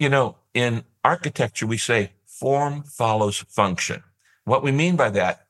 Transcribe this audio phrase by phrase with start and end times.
[0.00, 4.02] you know, in architecture, we say form follows function.
[4.44, 5.46] What we mean by that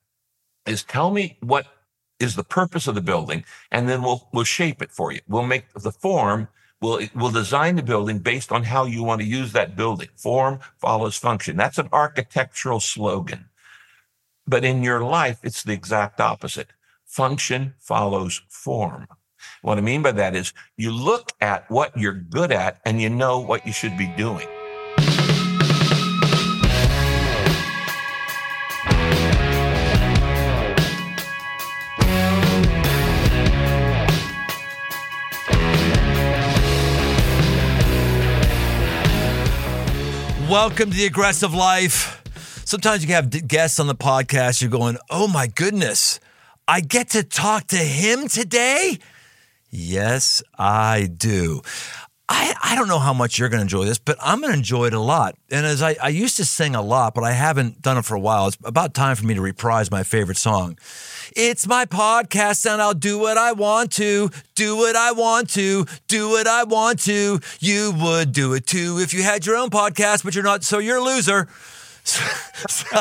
[0.66, 1.66] is tell me what
[2.18, 5.20] is the purpose of the building, and then we'll we'll shape it for you.
[5.26, 6.48] We'll make the form.
[6.82, 10.08] We'll we'll design the building based on how you want to use that building.
[10.16, 11.56] Form follows function.
[11.56, 13.46] That's an architectural slogan.
[14.46, 16.72] But in your life, it's the exact opposite.
[17.06, 19.06] Function follows form.
[19.62, 23.10] What I mean by that is you look at what you're good at and you
[23.10, 24.46] know what you should be doing.
[40.50, 42.20] Welcome to the aggressive life.
[42.64, 46.18] Sometimes you have guests on the podcast, you're going, oh my goodness,
[46.66, 48.98] I get to talk to him today?
[49.70, 51.62] Yes, I do.
[52.32, 54.56] I, I don't know how much you're going to enjoy this, but I'm going to
[54.56, 55.34] enjoy it a lot.
[55.50, 58.14] And as I, I used to sing a lot, but I haven't done it for
[58.14, 60.78] a while, it's about time for me to reprise my favorite song.
[61.34, 65.86] It's my podcast and I'll do what I want to, do what I want to,
[66.06, 67.40] do what I want to.
[67.58, 70.78] You would do it too if you had your own podcast, but you're not, so
[70.78, 71.48] you're a loser.
[72.10, 72.96] So,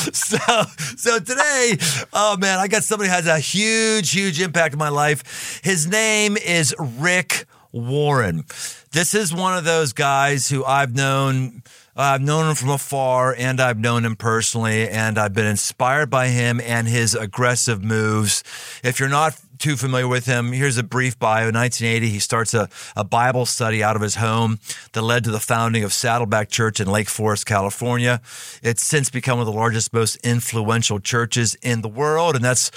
[0.12, 0.62] so,
[0.96, 1.76] so, today,
[2.12, 5.60] oh man, I got somebody who has a huge, huge impact on my life.
[5.62, 8.44] His name is Rick Warren.
[8.92, 11.62] This is one of those guys who I've known
[11.94, 16.28] I've known him from afar and I've known him personally, and I've been inspired by
[16.28, 18.42] him and his aggressive moves.
[18.82, 21.46] If you're not too familiar with him, here's a brief bio.
[21.46, 24.58] In 1980, he starts a, a Bible study out of his home
[24.90, 28.20] that led to the founding of Saddleback Church in Lake Forest, California.
[28.60, 32.72] It's since become one of the largest, most influential churches in the world, and that's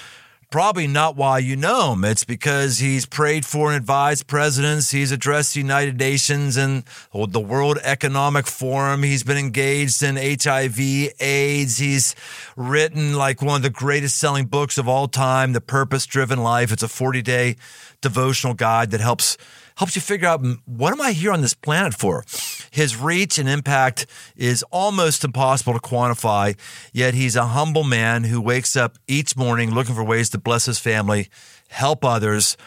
[0.55, 2.05] probably not why you know him.
[2.05, 4.89] It's because he's prayed for and advised presidents.
[4.89, 9.03] He's addressed the United Nations and the World Economic Forum.
[9.03, 10.79] He's been engaged in HIV,
[11.19, 11.77] AIDS.
[11.77, 12.15] He's
[12.55, 16.71] written like one of the greatest selling books of all time, The Purpose Driven Life.
[16.71, 17.57] It's a 40 day
[17.99, 19.35] devotional guide that helps
[19.77, 22.23] helps you figure out what am I here on this planet for?
[22.71, 24.05] His reach and impact
[24.35, 26.57] is almost impossible to quantify,
[26.93, 30.65] yet he's a humble man who wakes up each morning looking for ways to bless
[30.65, 31.29] his family,
[31.69, 32.57] help others,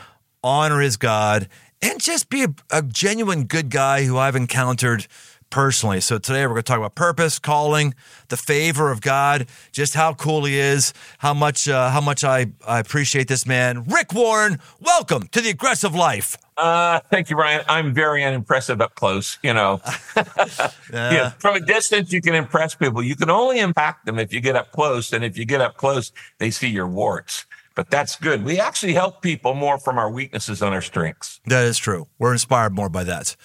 [0.42, 1.48] honor his God,
[1.80, 5.06] and just be a, a genuine good guy who I've encountered
[5.50, 6.00] personally.
[6.00, 7.94] So today we're going to talk about purpose, calling,
[8.28, 12.46] the favor of God, just how cool he is, how much uh, how much I,
[12.66, 13.84] I appreciate this man.
[13.84, 16.36] Rick Warren, welcome to the aggressive life.
[16.58, 17.64] Uh, thank you, Brian.
[17.68, 19.38] I'm very unimpressive up close.
[19.42, 19.80] You know,
[20.16, 20.70] yeah.
[20.92, 21.30] yeah.
[21.38, 23.02] from a distance you can impress people.
[23.02, 25.76] You can only impact them if you get up close, and if you get up
[25.76, 27.46] close, they see your warts
[27.78, 28.44] but that's good.
[28.44, 31.38] We actually help people more from our weaknesses than our strengths.
[31.46, 32.08] That is true.
[32.18, 33.36] We're inspired more by that.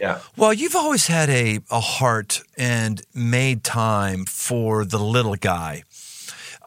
[0.00, 0.20] Yeah.
[0.34, 5.82] Well, you've always had a, a heart and made time for the little guy.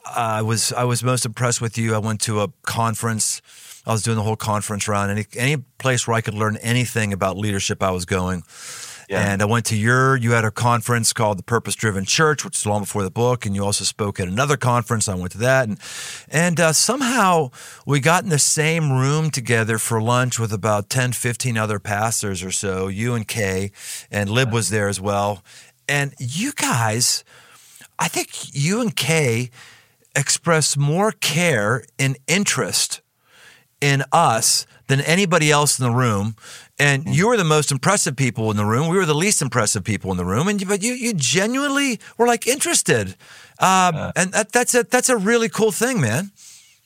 [0.06, 1.96] I was I was most impressed with you.
[1.96, 3.42] I went to a conference.
[3.86, 5.12] I was doing the whole conference round.
[5.12, 8.44] Any any place where I could learn anything about leadership, I was going.
[9.10, 9.22] Yeah.
[9.22, 12.58] And I went to your, you had a conference called the Purpose Driven Church, which
[12.58, 13.46] is long before the book.
[13.46, 15.08] And you also spoke at another conference.
[15.08, 15.68] I went to that.
[15.68, 15.80] And,
[16.30, 17.52] and uh, somehow
[17.86, 22.44] we got in the same room together for lunch with about 10, 15 other pastors
[22.44, 23.72] or so, you and Kay,
[24.10, 25.44] and Lib was there as well.
[25.88, 27.24] And you guys,
[28.00, 29.52] I think you and Kay
[30.16, 33.02] express more care and interest
[33.86, 36.36] in us than anybody else in the room.
[36.80, 37.12] And hmm.
[37.12, 38.88] you were the most impressive people in the room.
[38.90, 40.48] We were the least impressive people in the room.
[40.48, 43.10] And but you you genuinely were like interested,
[43.60, 46.32] um, uh, and that, that's a that's a really cool thing, man.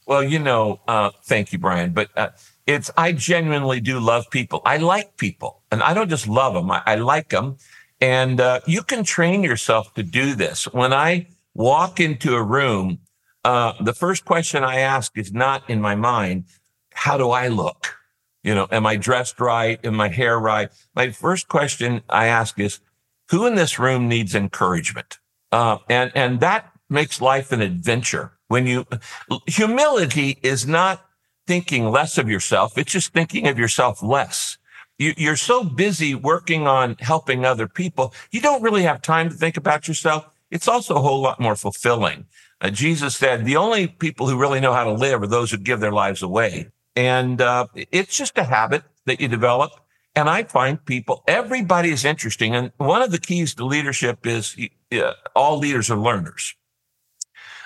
[0.06, 1.94] Well, you know, uh, thank you, Brian.
[1.94, 2.30] But uh,
[2.68, 4.62] it's I genuinely do love people.
[4.66, 6.70] I like people, and I don't just love them.
[6.70, 7.58] I, I like them,
[8.02, 10.66] and uh, you can train yourself to do this.
[10.66, 13.00] When I walk into a room,
[13.44, 16.46] uh, the first question I ask is not in my mind
[17.00, 17.96] how do I look?
[18.44, 19.80] You know, am I dressed right?
[19.86, 20.70] Am my hair right?
[20.96, 22.80] My first question I ask is,
[23.30, 25.20] who in this room needs encouragement?
[25.52, 28.34] Uh, and, and that makes life an adventure.
[28.50, 28.86] When you,
[29.48, 31.06] humility is not
[31.48, 32.78] thinking less of yourself.
[32.78, 34.58] It's just thinking of yourself less.
[34.98, 38.14] You, you're so busy working on helping other people.
[38.32, 40.30] You don't really have time to think about yourself.
[40.52, 42.26] It's also a whole lot more fulfilling.
[42.60, 45.58] Uh, Jesus said, the only people who really know how to live are those who
[45.58, 46.68] give their lives away.
[46.96, 49.72] And uh, it's just a habit that you develop.
[50.16, 52.56] And I find people, everybody is interesting.
[52.56, 54.58] And one of the keys to leadership is
[54.92, 56.56] uh, all leaders are learners.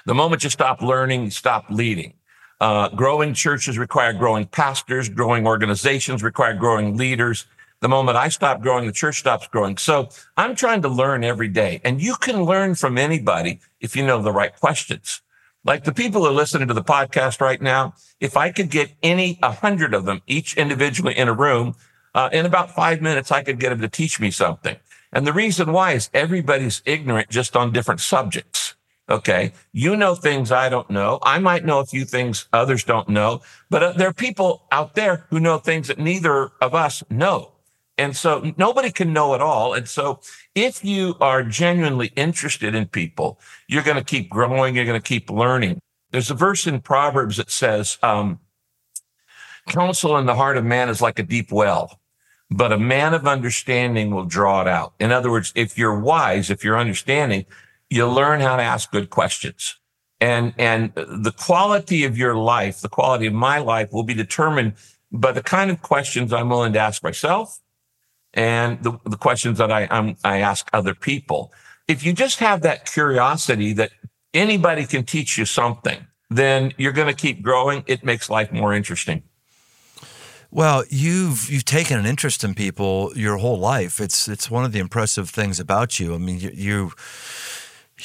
[0.05, 2.13] The moment you stop learning, you stop leading.
[2.59, 7.45] Uh, growing churches require growing pastors, growing organizations require growing leaders.
[7.79, 9.77] The moment I stop growing, the church stops growing.
[9.77, 11.81] So I'm trying to learn every day.
[11.83, 15.21] And you can learn from anybody if you know the right questions.
[15.65, 18.91] Like the people who are listening to the podcast right now, if I could get
[19.01, 21.75] any, a hundred of them, each individually in a room,
[22.13, 24.75] uh, in about five minutes, I could get them to teach me something.
[25.13, 28.75] And the reason why is everybody's ignorant just on different subjects.
[29.09, 29.53] Okay.
[29.71, 31.19] You know things I don't know.
[31.23, 34.95] I might know a few things others don't know, but uh, there are people out
[34.95, 37.52] there who know things that neither of us know.
[37.97, 39.73] And so nobody can know it all.
[39.73, 40.19] And so
[40.55, 44.75] if you are genuinely interested in people, you're going to keep growing.
[44.75, 45.79] You're going to keep learning.
[46.11, 48.39] There's a verse in Proverbs that says, um,
[49.67, 51.99] counsel in the heart of man is like a deep well,
[52.49, 54.93] but a man of understanding will draw it out.
[54.99, 57.45] In other words, if you're wise, if you're understanding,
[57.89, 59.75] you learn how to ask good questions.
[60.19, 64.73] And, and the quality of your life, the quality of my life will be determined
[65.11, 67.59] by the kind of questions I'm willing to ask myself
[68.33, 71.51] and the, the questions that I, I'm, I ask other people.
[71.87, 73.91] If you just have that curiosity that
[74.33, 77.83] anybody can teach you something, then you're going to keep growing.
[77.87, 79.23] It makes life more interesting.
[80.49, 83.99] Well, you've you've taken an interest in people your whole life.
[83.99, 86.13] It's it's one of the impressive things about you.
[86.13, 86.91] I mean, you, you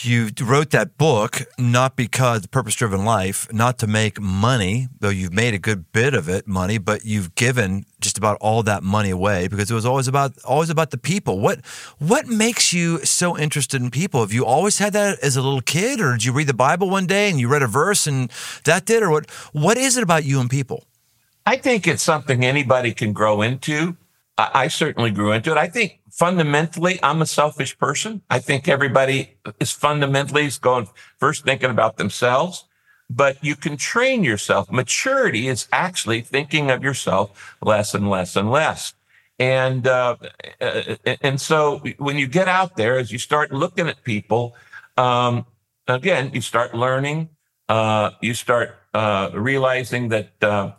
[0.05, 5.33] you wrote that book not because purpose driven life, not to make money, though you've
[5.33, 9.11] made a good bit of it money, but you've given just about all that money
[9.11, 11.41] away because it was always about always about the people.
[11.41, 11.65] What
[11.99, 14.21] what makes you so interested in people?
[14.21, 16.91] Have you always had that as a little kid, or did you read the Bible
[16.91, 18.31] one day and you read a verse and
[18.65, 19.31] that did, or what?
[19.53, 20.85] What is it about you and people?
[21.47, 23.97] I think it's something anybody can grow into.
[24.39, 25.59] I, I certainly grew into it.
[25.59, 28.23] I think fundamentally, I'm a selfish person.
[28.31, 30.89] I think everybody is fundamentally is going
[31.19, 32.65] first thinking about themselves,
[33.11, 34.71] but you can train yourself.
[34.71, 38.95] Maturity is actually thinking of yourself less and less and less.
[39.41, 40.17] And, uh,
[40.61, 44.57] uh and so when you get out there, as you start looking at people,
[44.97, 45.47] um,
[45.87, 47.29] again, you start learning,
[47.69, 50.73] uh, you start, uh, realizing that, uh,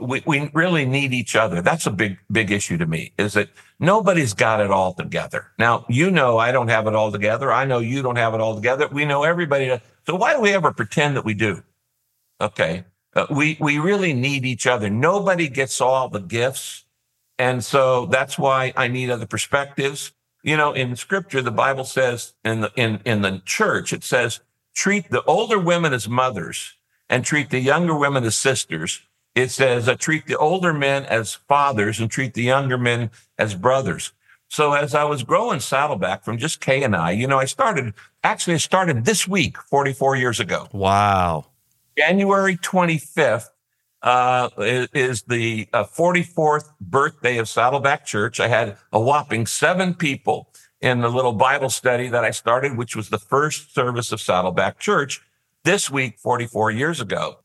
[0.00, 1.62] we, we really need each other.
[1.62, 3.48] That's a big, big issue to me is that
[3.78, 5.50] nobody's got it all together.
[5.58, 7.52] Now, you know, I don't have it all together.
[7.52, 8.88] I know you don't have it all together.
[8.88, 9.66] We know everybody.
[9.66, 9.80] Does.
[10.06, 11.62] So why do we ever pretend that we do?
[12.40, 12.84] Okay.
[13.14, 14.88] Uh, we, we really need each other.
[14.88, 16.84] Nobody gets all the gifts.
[17.38, 20.12] And so that's why I need other perspectives.
[20.42, 24.40] You know, in scripture, the Bible says in the, in, in the church, it says,
[24.74, 26.74] treat the older women as mothers
[27.08, 29.02] and treat the younger women as sisters
[29.34, 33.54] it says, uh, treat the older men as fathers and treat the younger men as
[33.54, 34.12] brothers.
[34.48, 37.94] So as I was growing Saddleback from just Kay and I, you know, I started,
[38.22, 40.68] actually I started this week, 44 years ago.
[40.72, 41.46] Wow.
[41.96, 43.48] January 25th
[44.02, 48.40] uh, is, the uh, 44th birthday of Saddleback Church.
[48.40, 50.50] I had a whopping seven people
[50.82, 54.78] in the little Bible study that I started, which was the first service of Saddleback
[54.78, 55.22] Church
[55.64, 57.38] this week, 44 years ago.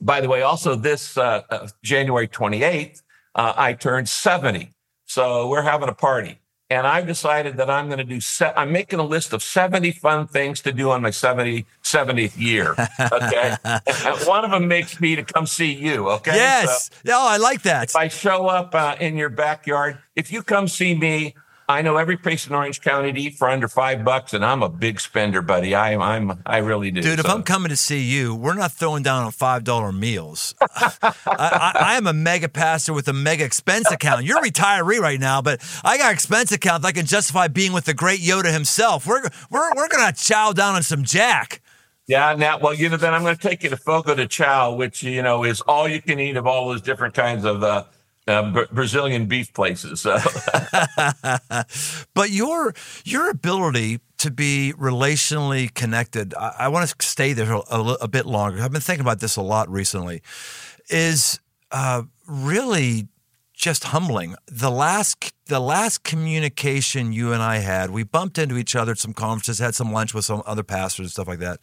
[0.00, 3.02] By the way, also this uh, uh, January 28th,
[3.34, 4.72] uh, I turned 70.
[5.04, 6.40] So we're having a party.
[6.70, 9.90] And I've decided that I'm going to do, se- I'm making a list of 70
[9.90, 12.76] fun things to do on my 70, 70th year.
[13.12, 13.56] Okay.
[14.24, 16.08] one of them makes me to come see you.
[16.10, 16.36] Okay.
[16.36, 16.88] Yes.
[17.04, 17.90] So oh, I like that.
[17.90, 21.34] If I show up uh, in your backyard, if you come see me,
[21.70, 24.60] I know every place in Orange County to eat for under five bucks, and I'm
[24.64, 25.72] a big spender, buddy.
[25.72, 27.00] I, I'm, I really do.
[27.00, 27.24] Dude, so.
[27.24, 30.56] if I'm coming to see you, we're not throwing down on five dollar meals.
[30.60, 34.24] I, I, I, am a mega pastor with a mega expense account.
[34.24, 37.72] You're a retiree right now, but I got expense account that I can justify being
[37.72, 39.06] with the great Yoda himself.
[39.06, 41.62] We're, we're, we're gonna chow down on some Jack.
[42.08, 44.74] Yeah, now, well, you know, then I'm going to take you to Fogo de Chao,
[44.74, 47.84] which, you know, is all you can eat of all those different kinds of uh,
[48.30, 50.00] uh, Brazilian beef places.
[50.00, 50.16] So.
[52.14, 57.62] but your your ability to be relationally connected, I, I want to stay there a,
[57.70, 58.62] a, a, bit longer.
[58.62, 60.22] I've been thinking about this a lot recently.
[60.88, 63.08] Is uh, really
[63.60, 64.34] just humbling.
[64.46, 68.98] The last the last communication you and I had, we bumped into each other at
[68.98, 71.60] some conferences, had some lunch with some other pastors and stuff like that.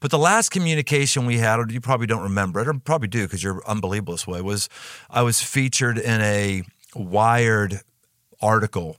[0.00, 3.24] But the last communication we had, or you probably don't remember it, or probably do
[3.24, 4.68] because you're unbelievable this way, was
[5.10, 6.62] I was featured in a
[6.94, 7.82] Wired
[8.40, 8.96] article.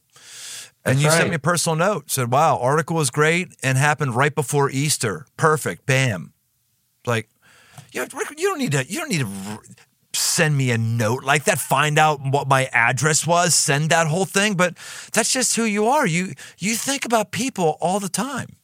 [0.86, 1.17] And That's you right.
[1.17, 5.25] sent me a personal note, said, wow, article was great and happened right before Easter.
[5.38, 5.86] Perfect.
[5.86, 6.34] Bam.
[7.05, 7.27] Like,
[7.91, 9.60] you, you don't need to, you don't need to
[10.13, 14.25] send me a note like that, find out what my address was, send that whole
[14.25, 14.55] thing.
[14.55, 14.75] But
[15.13, 16.08] that's just who you are.
[16.08, 18.55] You you think about people all the time.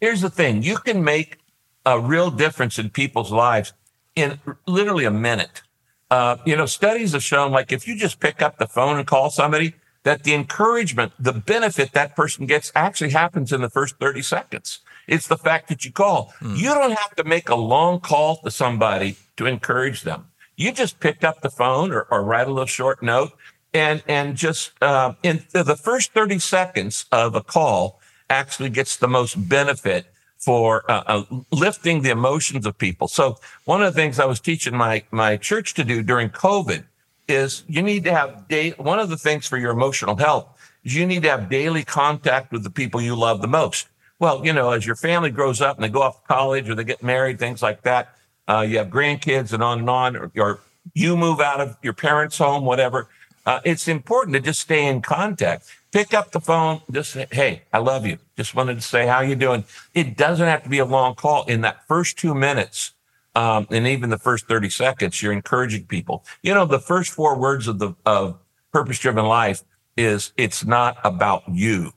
[0.00, 1.38] Here's the thing: you can make
[1.86, 3.72] a real difference in people's lives
[4.16, 5.62] in literally a minute.
[6.10, 9.06] Uh, you know, studies have shown like if you just pick up the phone and
[9.06, 9.74] call somebody,
[10.04, 14.80] that the encouragement, the benefit that person gets actually happens in the first 30 seconds.
[15.06, 16.32] It's the fact that you call.
[16.40, 16.58] Mm.
[16.58, 20.26] You don't have to make a long call to somebody to encourage them.
[20.56, 23.32] You just pick up the phone or, or write a little short note
[23.72, 28.00] and, and just, uh, in the first 30 seconds of a call
[28.30, 30.06] actually gets the most benefit
[30.44, 33.08] for uh, uh, lifting the emotions of people.
[33.08, 36.84] So one of the things I was teaching my, my church to do during COVID
[37.28, 40.48] is you need to have day, one of the things for your emotional health
[40.84, 43.88] is you need to have daily contact with the people you love the most.
[44.18, 46.74] Well, you know, as your family grows up and they go off to college or
[46.74, 48.14] they get married, things like that,
[48.46, 50.60] uh, you have grandkids and on and on, or, or,
[50.92, 53.08] you move out of your parents' home, whatever.
[53.46, 55.64] Uh, it's important to just stay in contact.
[55.94, 58.18] Pick up the phone, just say, "Hey, I love you.
[58.36, 59.62] Just wanted to say how you doing."
[59.94, 61.44] It doesn't have to be a long call.
[61.44, 62.94] In that first two minutes,
[63.36, 66.24] um, and even the first thirty seconds, you're encouraging people.
[66.42, 68.40] You know, the first four words of the of
[68.72, 69.62] purpose-driven life
[69.96, 71.92] is, "It's not about you."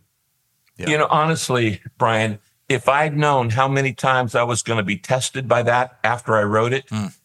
[0.77, 0.89] Yeah.
[0.89, 2.37] You know, honestly, Brian,
[2.69, 6.37] if I'd known how many times I was going to be tested by that after
[6.37, 7.15] I wrote it, mm.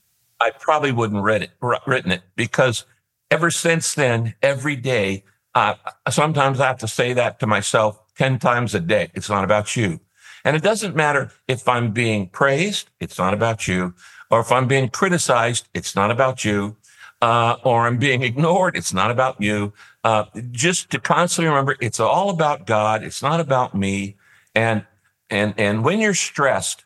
[0.40, 1.50] I probably wouldn't read it,
[1.86, 2.86] written it because
[3.30, 5.74] ever since then, every day, uh,
[6.10, 9.10] sometimes I have to say that to myself 10 times a day.
[9.14, 10.00] It's not about you.
[10.44, 12.90] And it doesn't matter if I'm being praised.
[13.00, 13.94] It's not about you.
[14.30, 16.76] Or if I'm being criticized, it's not about you.
[17.20, 18.76] Uh, or I'm being ignored.
[18.76, 19.72] It's not about you.
[20.02, 23.04] Uh, just to constantly remember, it's all about God.
[23.04, 24.16] It's not about me.
[24.54, 24.84] And
[25.30, 26.84] and, and when you're stressed,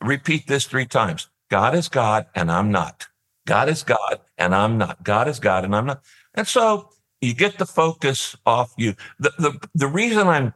[0.00, 1.28] repeat this three times.
[1.48, 3.06] God is God and I'm not.
[3.46, 5.04] God is God and I'm not.
[5.04, 6.02] God is God and I'm not.
[6.34, 6.90] And so
[7.20, 8.94] you get the focus off you.
[9.18, 10.54] The, the, the reason I'm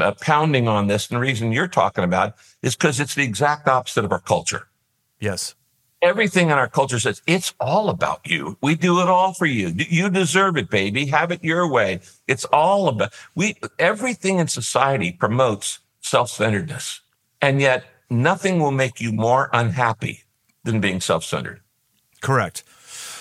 [0.00, 3.68] uh, pounding on this and the reason you're talking about is because it's the exact
[3.68, 4.68] opposite of our culture.
[5.18, 5.54] Yes.
[6.02, 8.58] Everything in our culture says it's all about you.
[8.60, 9.68] We do it all for you.
[9.68, 11.06] You deserve it, baby.
[11.06, 12.00] Have it your way.
[12.28, 13.56] It's all about we.
[13.78, 17.00] Everything in society promotes self-centeredness.
[17.40, 20.24] And yet nothing will make you more unhappy
[20.62, 21.62] than being self-centered.
[22.20, 22.64] Correct.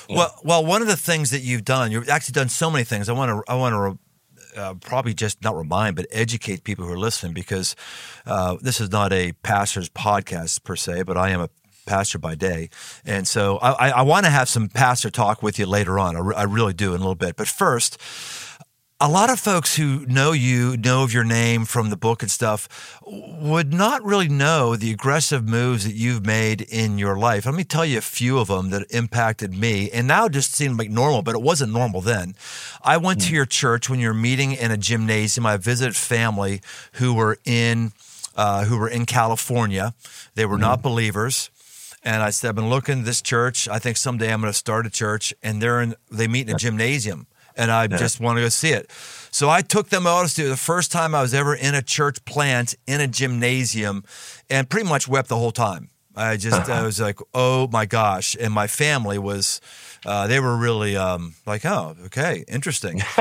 [0.10, 0.18] Yeah.
[0.18, 3.10] Well, well, one of the things that you've done, you've actually done so many things.
[3.10, 6.92] I want to, I want to uh, probably just not remind, but educate people who
[6.92, 7.76] are listening because
[8.26, 11.50] uh, this is not a pastor's podcast per se, but I am a
[11.86, 12.70] pastor by day.
[13.06, 16.16] And so I, I want to have some pastor talk with you later on.
[16.16, 17.36] I, re- I really do in a little bit.
[17.36, 17.98] But first,
[19.04, 22.32] a lot of folks who know you, know of your name from the book and
[22.32, 27.46] stuff, would not really know the aggressive moves that you've made in your life.
[27.46, 30.78] Let me tell you a few of them that impacted me and now just seem
[30.78, 32.36] like normal, but it wasn't normal then.
[32.82, 33.24] I went mm.
[33.24, 33.36] to hmm.
[33.36, 35.46] your church when you were meeting in a gymnasium.
[35.46, 36.62] I visited family
[36.94, 37.92] who were in
[38.38, 39.94] uh, who were in California.
[40.36, 40.62] They were mm.
[40.62, 41.50] not believers.
[42.06, 43.68] And I said, I've been looking at this church.
[43.68, 45.34] I think someday I'm going to start a church.
[45.44, 47.98] And they're in, they meet in a gymnasium and I yeah.
[47.98, 48.92] just want to go see it.
[49.32, 50.50] So I took them out to it.
[50.50, 54.04] the first time I was ever in a church plant in a gymnasium,
[54.50, 55.90] and pretty much wept the whole time.
[56.16, 56.86] I just I uh-huh.
[56.86, 59.60] was like, oh my gosh, and my family was
[60.06, 63.02] uh, they were really um, like, oh, okay, interesting.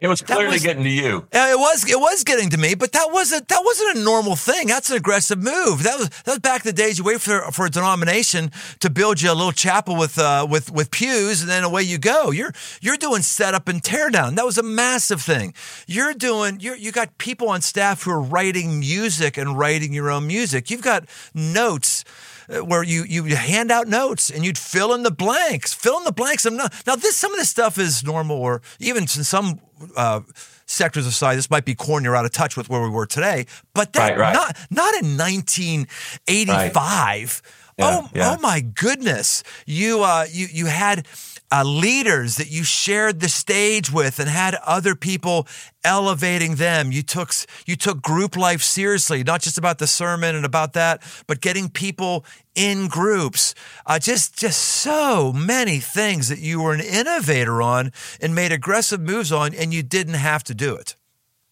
[0.00, 1.26] it was clearly was, getting to you.
[1.32, 1.88] Yeah, it was.
[1.88, 4.66] It was getting to me, but that wasn't that wasn't a normal thing.
[4.66, 5.82] That's an aggressive move.
[5.82, 8.50] That was that was back in the days you wait for for a denomination
[8.80, 11.98] to build you a little chapel with uh, with with pews, and then away you
[11.98, 12.30] go.
[12.30, 14.36] You're you're doing setup and teardown.
[14.36, 15.54] That was a massive thing.
[15.86, 20.10] You're doing you you got people on staff who are writing music and writing your
[20.10, 20.70] own music.
[20.70, 22.04] You've got notes
[22.48, 26.12] where you you hand out notes and you'd fill in the blanks, fill in the
[26.12, 26.44] blanks.
[26.46, 29.60] I'm not, now this some of this stuff is normal, or even in some
[29.96, 30.20] uh,
[30.66, 33.06] sectors of society, this might be corny or out of touch with where we were
[33.06, 33.46] today.
[33.74, 34.32] But that right, right.
[34.32, 36.76] not not in 1985.
[36.76, 37.40] Right.
[37.76, 38.36] Yeah, oh, yeah.
[38.36, 39.42] oh my goodness!
[39.66, 41.08] You uh, you you had
[41.52, 45.46] uh, leaders that you shared the stage with and had other people
[45.84, 46.90] elevating them.
[46.90, 47.32] You took
[47.66, 51.68] you took group life seriously, not just about the sermon and about that, but getting
[51.68, 52.24] people
[52.54, 53.54] in groups.
[53.86, 59.00] Uh, just just so many things that you were an innovator on and made aggressive
[59.00, 60.96] moves on, and you didn't have to do it.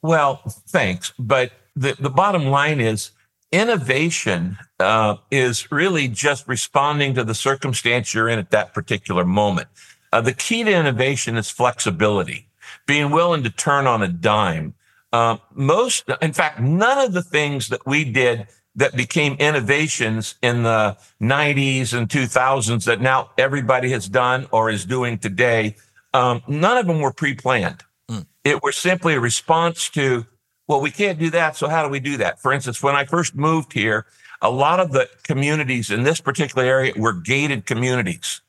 [0.00, 3.12] Well, thanks, but the the bottom line is
[3.52, 9.68] innovation uh, is really just responding to the circumstance you're in at that particular moment.
[10.12, 12.48] Uh, the key to innovation is flexibility,
[12.86, 14.74] being willing to turn on a dime.
[15.12, 20.62] Uh, most, in fact, none of the things that we did that became innovations in
[20.62, 25.76] the 90s and 2000s that now everybody has done or is doing today,
[26.14, 27.82] um, none of them were pre-planned.
[28.08, 28.26] Mm.
[28.44, 30.26] It was simply a response to,
[30.68, 31.56] well, we can't do that.
[31.56, 32.40] So how do we do that?
[32.40, 34.06] For instance, when I first moved here,
[34.40, 38.40] a lot of the communities in this particular area were gated communities.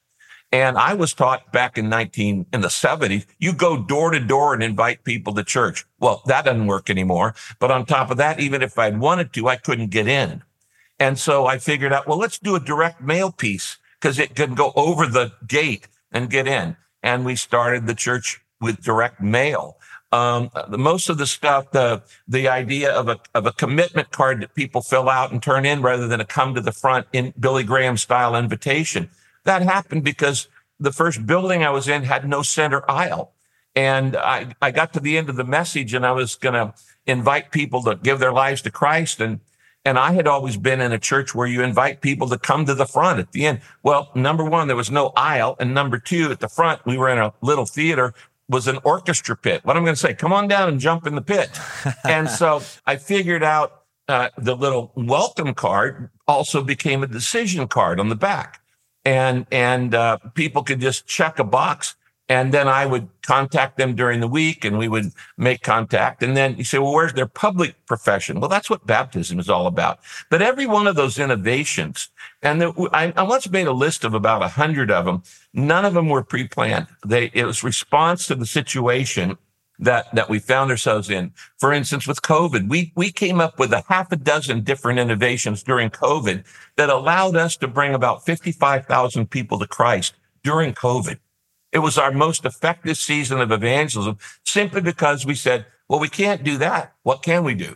[0.52, 4.54] And I was taught back in 19, in the 70s, you go door to door
[4.54, 5.84] and invite people to church.
[6.00, 7.34] Well, that doesn't work anymore.
[7.58, 10.44] But on top of that, even if I'd wanted to, I couldn't get in.
[11.00, 14.54] And so I figured out, well, let's do a direct mail piece because it can
[14.54, 16.78] go over the gate and get in.
[17.02, 19.78] And we started the church with direct mail.
[20.14, 24.42] Um, the, most of the stuff, the the idea of a of a commitment card
[24.42, 27.34] that people fill out and turn in rather than a come to the front in
[27.40, 29.10] Billy Graham style invitation.
[29.46, 30.48] That happened because
[30.80, 33.34] the first building I was in had no center aisle.
[33.76, 36.74] And I, I got to the end of the message and I was going to
[37.08, 39.20] invite people to give their lives to Christ.
[39.20, 39.40] And,
[39.84, 42.76] and I had always been in a church where you invite people to come to
[42.76, 43.62] the front at the end.
[43.82, 45.56] Well, number one, there was no aisle.
[45.60, 48.14] And number two, at the front, we were in a little theater
[48.54, 49.62] was an orchestra pit.
[49.66, 51.60] What I'm going to say, come on down and jump in the pit.
[52.06, 58.00] and so I figured out uh, the little welcome card also became a decision card
[58.00, 58.62] on the back
[59.06, 61.96] and and uh, people could just check a box
[62.30, 66.24] and then I would contact them during the week and we would make contact.
[66.24, 68.40] And then you say, well, where's their public profession?
[68.40, 70.00] Well, that's what baptism is all about.
[70.30, 72.10] But every one of those innovations,
[72.42, 75.24] and the, I, I once made a list of about a hundred of them.
[75.54, 76.88] None of them were pre-planned.
[77.06, 79.38] They, it was response to the situation
[79.80, 81.34] that that we found ourselves in.
[81.58, 85.64] For instance, with COVID, we we came up with a half a dozen different innovations
[85.64, 86.46] during COVID
[86.78, 90.14] that allowed us to bring about 55,000 people to Christ
[90.44, 91.18] during COVID.
[91.74, 96.44] It was our most effective season of evangelism simply because we said, well, we can't
[96.44, 96.94] do that.
[97.04, 97.76] What can we do?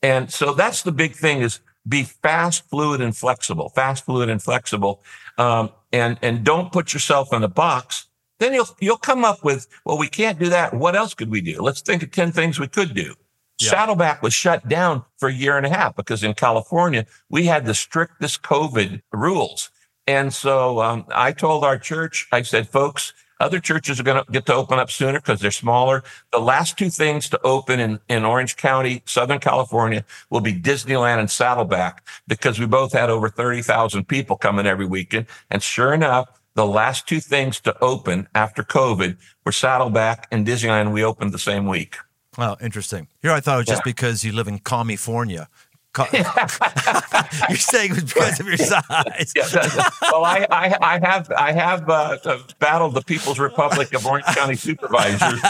[0.00, 4.40] And so that's the big thing is be fast, fluid, and flexible, fast, fluid, and
[4.40, 5.02] flexible.
[5.36, 8.06] Um, and, and don't put yourself in a box
[8.42, 10.74] then you'll you'll come up with, well, we can't do that.
[10.74, 11.62] What else could we do?
[11.62, 13.14] Let's think of 10 things we could do.
[13.60, 13.70] Yeah.
[13.70, 17.66] Saddleback was shut down for a year and a half because in California, we had
[17.66, 19.70] the strictest COVID rules.
[20.08, 24.32] And so um, I told our church, I said, folks, other churches are going to
[24.32, 26.04] get to open up sooner because they're smaller.
[26.30, 31.18] The last two things to open in, in Orange County, Southern California will be Disneyland
[31.18, 35.26] and Saddleback because we both had over 30,000 people coming every weekend.
[35.50, 40.92] And sure enough, the last two things to open after COVID were Saddleback and Disneyland.
[40.92, 41.96] We opened the same week.
[42.38, 43.08] Oh, interesting.
[43.20, 45.48] Here I thought it was just because you live in California.
[47.48, 49.32] You're saying it was because of your size.
[49.36, 52.18] Yeah, well, I, I, I, have I have uh,
[52.58, 55.40] battled the People's Republic of Orange County Supervisors.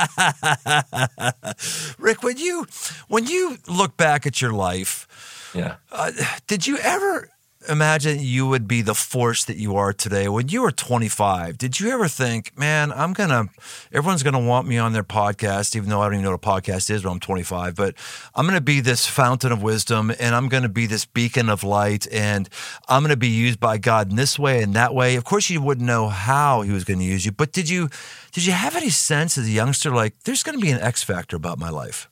[1.98, 2.66] Rick, when you
[3.08, 6.10] when you look back at your life, yeah, uh,
[6.48, 7.30] did you ever
[7.68, 10.28] imagine you would be the force that you are today.
[10.28, 13.48] When you were 25, did you ever think, man, I'm going to,
[13.92, 16.44] everyone's going to want me on their podcast, even though I don't even know what
[16.44, 17.94] a podcast is when I'm 25, but
[18.34, 21.48] I'm going to be this fountain of wisdom and I'm going to be this beacon
[21.48, 22.48] of light and
[22.88, 25.16] I'm going to be used by God in this way and that way.
[25.16, 27.88] Of course, you wouldn't know how he was going to use you, but did you,
[28.32, 31.02] did you have any sense as a youngster, like, there's going to be an X
[31.02, 32.08] factor about my life?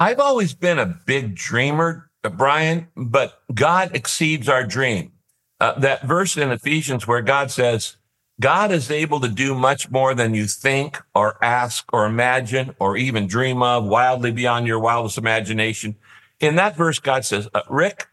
[0.00, 5.12] I've always been a big dreamer, Brian, but God exceeds our dream.
[5.60, 7.96] Uh, that verse in Ephesians where God says,
[8.40, 12.96] God is able to do much more than you think or ask or imagine or
[12.96, 15.96] even dream of, wildly beyond your wildest imagination.
[16.38, 18.06] In that verse, God says, uh, Rick,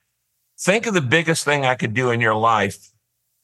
[0.60, 2.92] think of the biggest thing I could do in your life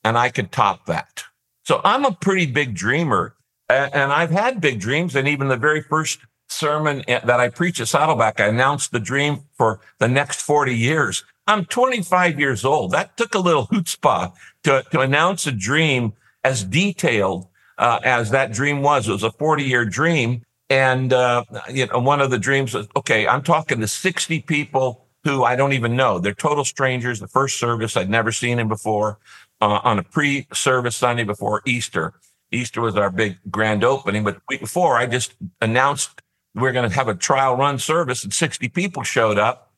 [0.04, 1.24] and I could top that.
[1.64, 3.36] So I'm a pretty big dreamer
[3.70, 5.16] and I've had big dreams.
[5.16, 6.20] And even the very first
[6.52, 11.24] sermon that I preach at Saddleback, I announced the dream for the next 40 years.
[11.48, 12.92] I'm 25 years old.
[12.92, 14.34] That took a little chutzpah
[14.64, 19.08] to, to announce a dream as detailed uh, as that dream was.
[19.08, 20.44] It was a 40 year dream.
[20.70, 25.06] And, uh, you know, one of the dreams was, okay, I'm talking to 60 people
[25.24, 26.20] who I don't even know.
[26.20, 27.20] They're total strangers.
[27.20, 29.20] The first service, I'd never seen him before
[29.60, 32.14] uh, on a pre service Sunday before Easter.
[32.52, 36.22] Easter was our big grand opening, but the week before I just announced
[36.56, 39.72] we're going to have a trial run service and 60 people showed up.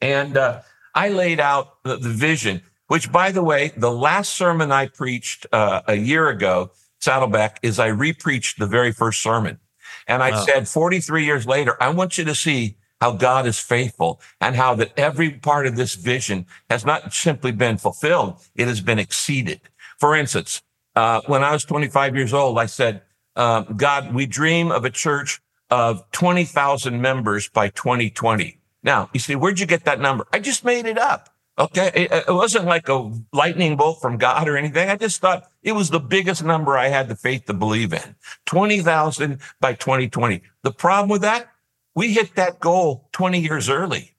[0.00, 0.62] And uh,
[0.94, 5.46] I laid out the, the, vision, which, by the way, the last sermon I preached
[5.52, 9.58] uh, a year ago, Saddleback, is I repreached the very first sermon.
[10.06, 10.44] And I wow.
[10.44, 14.74] said, 43 years later, I want you to see how God is faithful and how
[14.76, 19.60] that every part of this vision has not simply been fulfilled, it has been exceeded.
[19.98, 20.62] For instance,
[20.96, 23.02] uh, when I was 25 years old, I said,
[23.36, 28.58] uh, God, we dream of a church of 20,000 members by 2020.
[28.82, 30.26] Now, you see, where'd you get that number?
[30.32, 31.28] I just made it up.
[31.58, 31.90] Okay.
[31.94, 34.88] It, it, wasn't like a lightning bolt from God or anything.
[34.88, 38.14] I just thought it was the biggest number I had the faith to believe in.
[38.46, 40.42] 20,000 by 2020.
[40.62, 41.48] The problem with that,
[41.96, 44.14] we hit that goal 20 years early.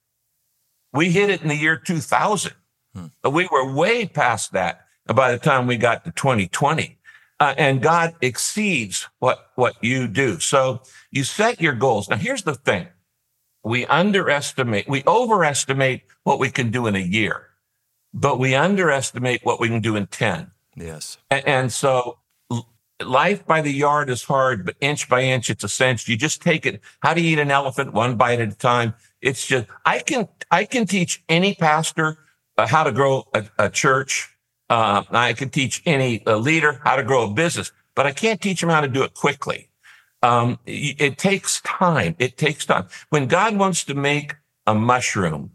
[0.91, 2.51] We hit it in the year 2000.
[2.93, 3.05] Hmm.
[3.21, 6.98] But we were way past that by the time we got to 2020.
[7.39, 10.39] Uh, and God exceeds what, what you do.
[10.39, 12.09] So you set your goals.
[12.09, 12.87] Now, here's the thing.
[13.63, 17.47] We underestimate, we overestimate what we can do in a year,
[18.13, 20.51] but we underestimate what we can do in 10.
[20.75, 21.17] Yes.
[21.29, 22.19] And, and so
[23.01, 26.07] life by the yard is hard, but inch by inch, it's a cinch.
[26.07, 26.81] You just take it.
[27.01, 27.93] How do you eat an elephant?
[27.93, 28.93] One bite at a time.
[29.21, 32.17] It's just, I can, I can teach any pastor
[32.57, 34.29] uh, how to grow a, a church.
[34.69, 38.39] Uh, I can teach any uh, leader how to grow a business, but I can't
[38.39, 39.69] teach them how to do it quickly.
[40.21, 42.15] Um, it takes time.
[42.19, 42.87] It takes time.
[43.09, 44.35] When God wants to make
[44.67, 45.51] a mushroom,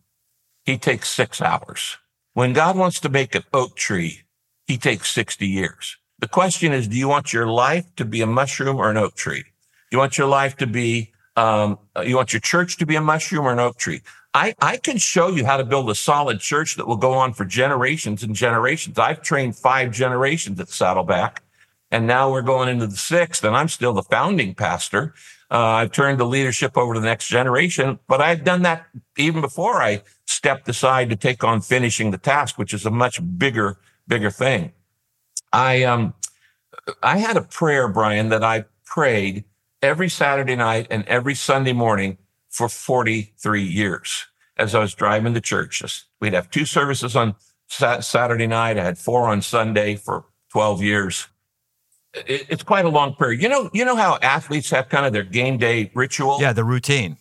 [0.64, 1.98] he takes six hours.
[2.32, 4.22] When God wants to make an oak tree,
[4.66, 5.98] he takes 60 years.
[6.18, 9.14] The question is, do you want your life to be a mushroom or an oak
[9.14, 9.42] tree?
[9.42, 13.00] Do you want your life to be, um, you want your church to be a
[13.00, 14.00] mushroom or an oak tree?
[14.34, 17.32] I, I can show you how to build a solid church that will go on
[17.32, 18.98] for generations and generations.
[18.98, 21.42] I've trained five generations at Saddleback,
[21.92, 25.14] and now we're going into the sixth, and I'm still the founding pastor.
[25.50, 29.40] Uh, I've turned the leadership over to the next generation, but I've done that even
[29.40, 33.78] before I stepped aside to take on finishing the task, which is a much bigger,
[34.08, 34.72] bigger thing.
[35.52, 36.14] I um
[37.04, 39.44] I had a prayer, Brian, that I prayed
[39.80, 42.18] every Saturday night and every Sunday morning
[42.54, 45.82] for 43 years as I was driving to church.
[46.20, 47.34] We'd have two services on
[47.68, 48.78] Saturday night.
[48.78, 51.26] I had four on Sunday for 12 years.
[52.14, 53.32] It's quite a long prayer.
[53.32, 56.38] You know, you know how athletes have kind of their game day ritual?
[56.40, 57.16] Yeah, the routine.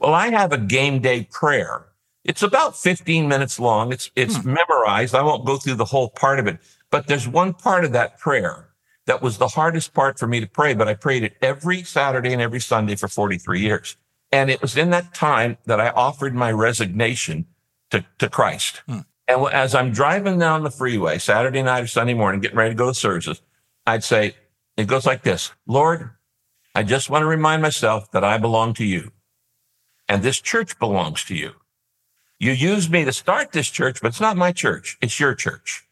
[0.00, 1.86] Well, I have a game day prayer.
[2.22, 3.90] It's about 15 minutes long.
[3.90, 4.52] It's it's hmm.
[4.52, 5.14] memorized.
[5.14, 6.58] I won't go through the whole part of it,
[6.90, 8.68] but there's one part of that prayer
[9.06, 12.34] that was the hardest part for me to pray, but I prayed it every Saturday
[12.34, 13.96] and every Sunday for 43 years.
[14.34, 17.46] And it was in that time that I offered my resignation
[17.90, 18.82] to, to Christ.
[18.88, 18.98] Hmm.
[19.28, 22.76] And as I'm driving down the freeway, Saturday night or Sunday morning, getting ready to
[22.76, 23.40] go to services,
[23.86, 24.34] I'd say,
[24.76, 26.10] it goes like this Lord,
[26.74, 29.12] I just want to remind myself that I belong to you
[30.08, 31.52] and this church belongs to you.
[32.40, 34.98] You used me to start this church, but it's not my church.
[35.00, 35.86] It's your church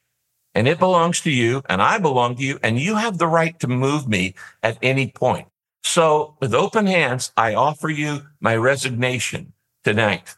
[0.53, 3.57] and it belongs to you and I belong to you and you have the right
[3.61, 5.47] to move me at any point.
[5.83, 9.53] So with open hands, I offer you my resignation
[9.85, 10.37] tonight.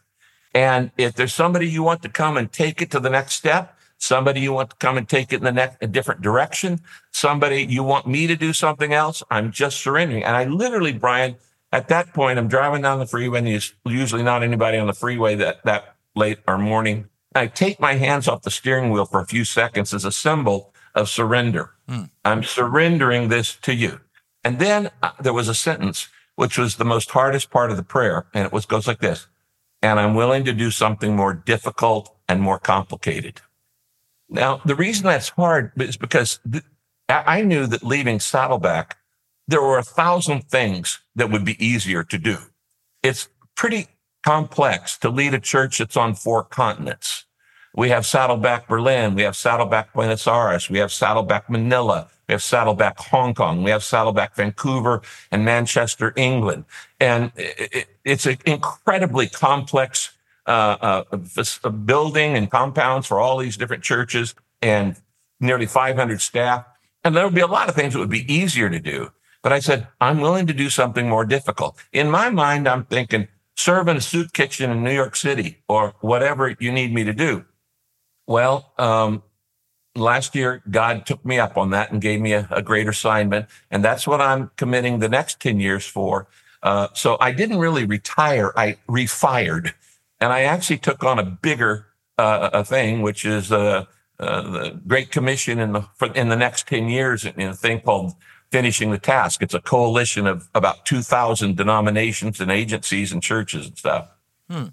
[0.54, 3.76] And if there's somebody you want to come and take it to the next step,
[3.98, 6.80] somebody you want to come and take it in the next, a different direction,
[7.12, 10.22] somebody you want me to do something else, I'm just surrendering.
[10.22, 11.37] And I literally, Brian,
[11.72, 14.92] at that point, I'm driving down the freeway and there's usually not anybody on the
[14.92, 17.09] freeway that, that late or morning.
[17.35, 20.72] I take my hands off the steering wheel for a few seconds as a symbol
[20.94, 21.72] of surrender.
[21.88, 22.11] Mm.
[22.24, 24.00] I'm surrendering this to you.
[24.44, 27.83] And then uh, there was a sentence, which was the most hardest part of the
[27.83, 28.26] prayer.
[28.35, 29.26] And it was, goes like this.
[29.83, 33.40] And I'm willing to do something more difficult and more complicated.
[34.28, 36.64] Now, the reason that's hard is because th-
[37.09, 38.96] I knew that leaving Saddleback,
[39.46, 42.38] there were a thousand things that would be easier to do.
[43.02, 43.88] It's pretty
[44.24, 47.26] complex to lead a church that's on four continents.
[47.76, 49.14] We have Saddleback Berlin.
[49.14, 50.70] We have Saddleback Buenos Aires.
[50.70, 52.09] We have Saddleback Manila.
[52.28, 53.62] We have Saddleback Hong Kong.
[53.62, 56.64] We have Saddleback Vancouver and Manchester, England.
[57.00, 57.32] And
[58.04, 60.10] it's an incredibly complex
[60.46, 64.96] uh, uh, building and compounds for all these different churches and
[65.40, 66.66] nearly 500 staff.
[67.02, 69.10] And there would be a lot of things that would be easier to do.
[69.42, 71.76] But I said, I'm willing to do something more difficult.
[71.92, 75.94] In my mind, I'm thinking, serve in a soup kitchen in New York City or
[76.00, 77.44] whatever you need me to do.
[78.26, 79.22] Well, um,
[79.94, 83.46] last year, God took me up on that and gave me a, a, great assignment.
[83.70, 86.26] And that's what I'm committing the next 10 years for.
[86.62, 88.52] Uh, so I didn't really retire.
[88.57, 89.74] I refired
[90.20, 91.87] and I actually took on a bigger,
[92.18, 93.85] uh, a thing, which is, uh,
[94.18, 97.80] uh the Great Commission in the, for, in the next 10 years in a thing
[97.80, 98.14] called
[98.50, 99.42] finishing the task.
[99.42, 104.09] It's a coalition of about 2,000 denominations and agencies and churches and stuff.
[104.48, 104.66] Hmm.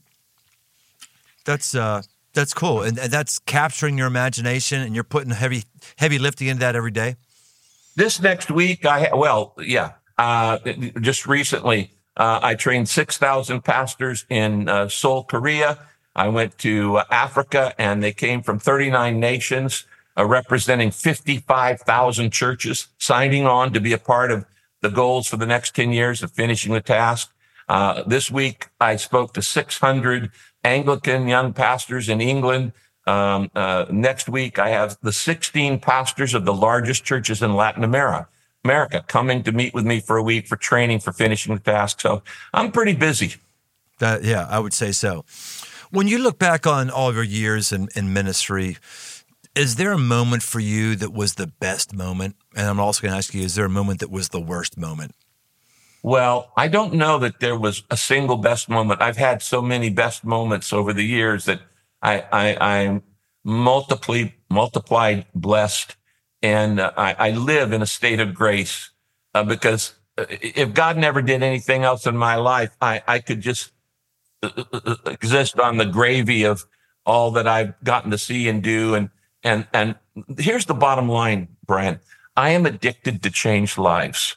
[1.46, 2.04] That's uh,
[2.34, 5.64] that's cool, and, that's capturing your imagination, and you're putting heavy
[5.98, 7.16] heavy lifting into that every day.
[7.96, 10.60] This next week, I well, yeah, uh,
[11.00, 15.80] just recently, uh, I trained 6,000 pastors in uh, Seoul, Korea.
[16.16, 19.86] I went to Africa, and they came from 39 nations
[20.18, 24.46] uh, representing 55,000 churches signing on to be a part of
[24.82, 27.32] the goals for the next 10 years of finishing the task.
[27.70, 30.32] Uh, this week, I spoke to 600
[30.64, 32.74] Anglican young pastors in England.
[33.08, 37.84] Um, uh, next week, I have the 16 pastors of the largest churches in Latin
[37.84, 38.28] America.
[38.64, 42.00] America coming to meet with me for a week for training for finishing the task.
[42.00, 42.22] So
[42.54, 43.36] I'm pretty busy.
[43.98, 45.26] That, yeah, I would say so.
[45.90, 48.78] When you look back on all your years in, in ministry,
[49.54, 52.38] Is there a moment for you that was the best moment?
[52.56, 54.78] And I'm also going to ask you, is there a moment that was the worst
[54.78, 55.14] moment?
[56.04, 59.02] Well, I don't know that there was a single best moment.
[59.02, 61.62] I've had so many best moments over the years that
[62.02, 63.04] I, I, I'm
[63.44, 65.96] multiply, multiplied blessed.
[66.42, 68.90] And uh, I, I live in a state of grace
[69.36, 73.42] uh, because uh, if God never did anything else in my life, I, I could
[73.42, 73.72] just
[74.42, 74.50] uh,
[75.06, 76.66] exist on the gravy of
[77.06, 78.96] all that I've gotten to see and do.
[78.96, 79.12] And,
[79.44, 79.96] and, and
[80.40, 82.00] here's the bottom line, Brian.
[82.36, 84.36] I am addicted to change lives.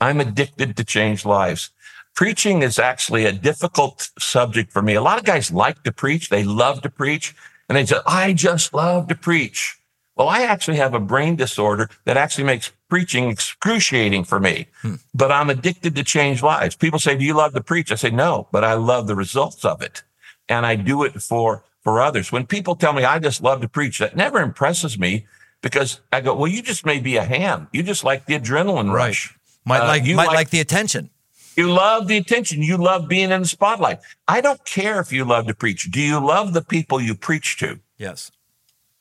[0.00, 1.70] I'm addicted to change lives.
[2.14, 4.94] Preaching is actually a difficult subject for me.
[4.94, 6.28] A lot of guys like to preach.
[6.28, 7.34] They love to preach.
[7.68, 9.76] And they say, I just love to preach.
[10.16, 14.96] Well, I actually have a brain disorder that actually makes preaching excruciating for me, hmm.
[15.14, 16.76] but I'm addicted to change lives.
[16.76, 17.92] People say, do you love to preach?
[17.92, 20.02] I say, no, but I love the results of it.
[20.48, 22.32] And I do it for, for others.
[22.32, 25.26] When people tell me I just love to preach, that never impresses me
[25.62, 27.68] because I go, well, you just may be a ham.
[27.72, 29.16] You just like the adrenaline right.
[29.64, 31.10] Might uh, like you might like, like the attention.
[31.56, 32.62] You love the attention.
[32.62, 34.00] You love being in the spotlight.
[34.26, 35.90] I don't care if you love to preach.
[35.90, 37.80] Do you love the people you preach to?
[37.98, 38.30] Yes.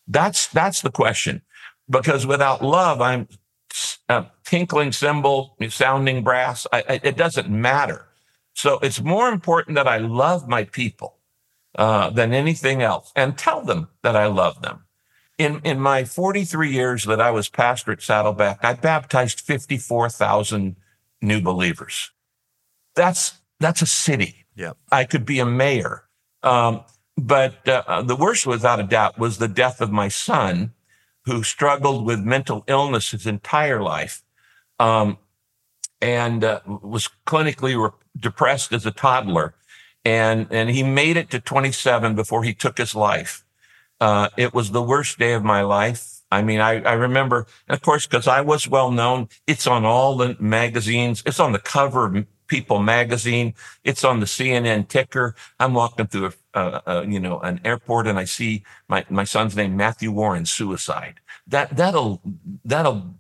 [0.08, 1.42] That's that's the question.
[1.90, 3.28] Because without love, I'm
[4.10, 6.68] a tinkling cymbal, sounding brass.
[6.72, 8.08] I, I, it doesn't matter.
[8.54, 11.18] So it's more important that I love my people
[11.76, 14.84] uh, than anything else, and tell them that I love them
[15.40, 20.76] in, in my 43 years that I was pastor at Saddleback, I baptized 54,000
[21.22, 22.12] new believers.
[22.94, 24.46] That's, that's a city.
[24.56, 24.74] Yeah.
[24.92, 26.04] I could be a mayor.
[26.44, 26.84] Um,
[27.18, 30.74] but uh, the worst, without a doubt, was the death of my son,
[31.26, 34.24] who struggled with mental illness his entire life,
[34.80, 35.18] um,
[36.02, 39.54] and uh, was clinically re- depressed as a toddler,
[40.06, 43.44] and and he made it to 27 before he took his life.
[44.00, 46.22] Uh, it was the worst day of my life.
[46.32, 50.16] I mean, I, I remember, of course, because I was well known, it's on all
[50.16, 51.24] the magazines.
[51.26, 53.54] It's on the cover of People magazine.
[53.84, 55.36] It's on the CNN ticker.
[55.60, 59.78] I'm walking through a, you know, an airport and I see my, my son's name,
[59.78, 61.20] Matthew Warren, suicide.
[61.46, 62.22] That, that'll,
[62.66, 63.16] that'll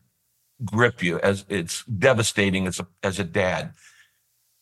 [0.65, 3.73] grip you as it's devastating as a, as a dad.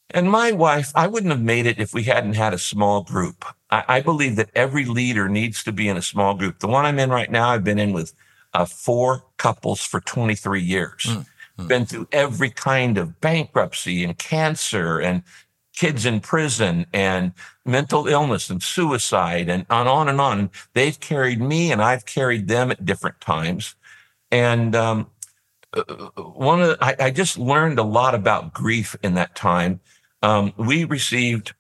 [0.10, 3.46] And my wife, I wouldn't have made it if we hadn't had a small group.
[3.70, 6.60] I, I, believe that every leader needs to be in a small group.
[6.60, 8.14] The one I'm in right now, I've been in with
[8.54, 11.06] uh, four couples for 23 years.
[11.06, 11.68] Mm-hmm.
[11.68, 15.24] Been through every kind of bankruptcy and cancer and
[15.78, 17.34] kids in prison and
[17.66, 20.50] mental illness and suicide and on, on and on.
[20.74, 23.76] They've carried me and I've carried them at different times.
[24.32, 25.08] And um,
[25.74, 25.84] uh,
[26.16, 29.80] one of the, I, I, just learned a lot about grief in that time.
[30.24, 31.54] Um, we received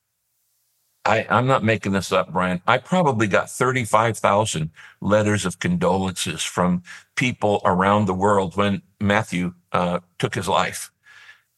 [1.08, 2.62] I, am not making this up, Brian.
[2.67, 6.84] I probably got 35,000 letters of condolences from
[7.15, 10.91] people around the world when Matthew uh, took his life.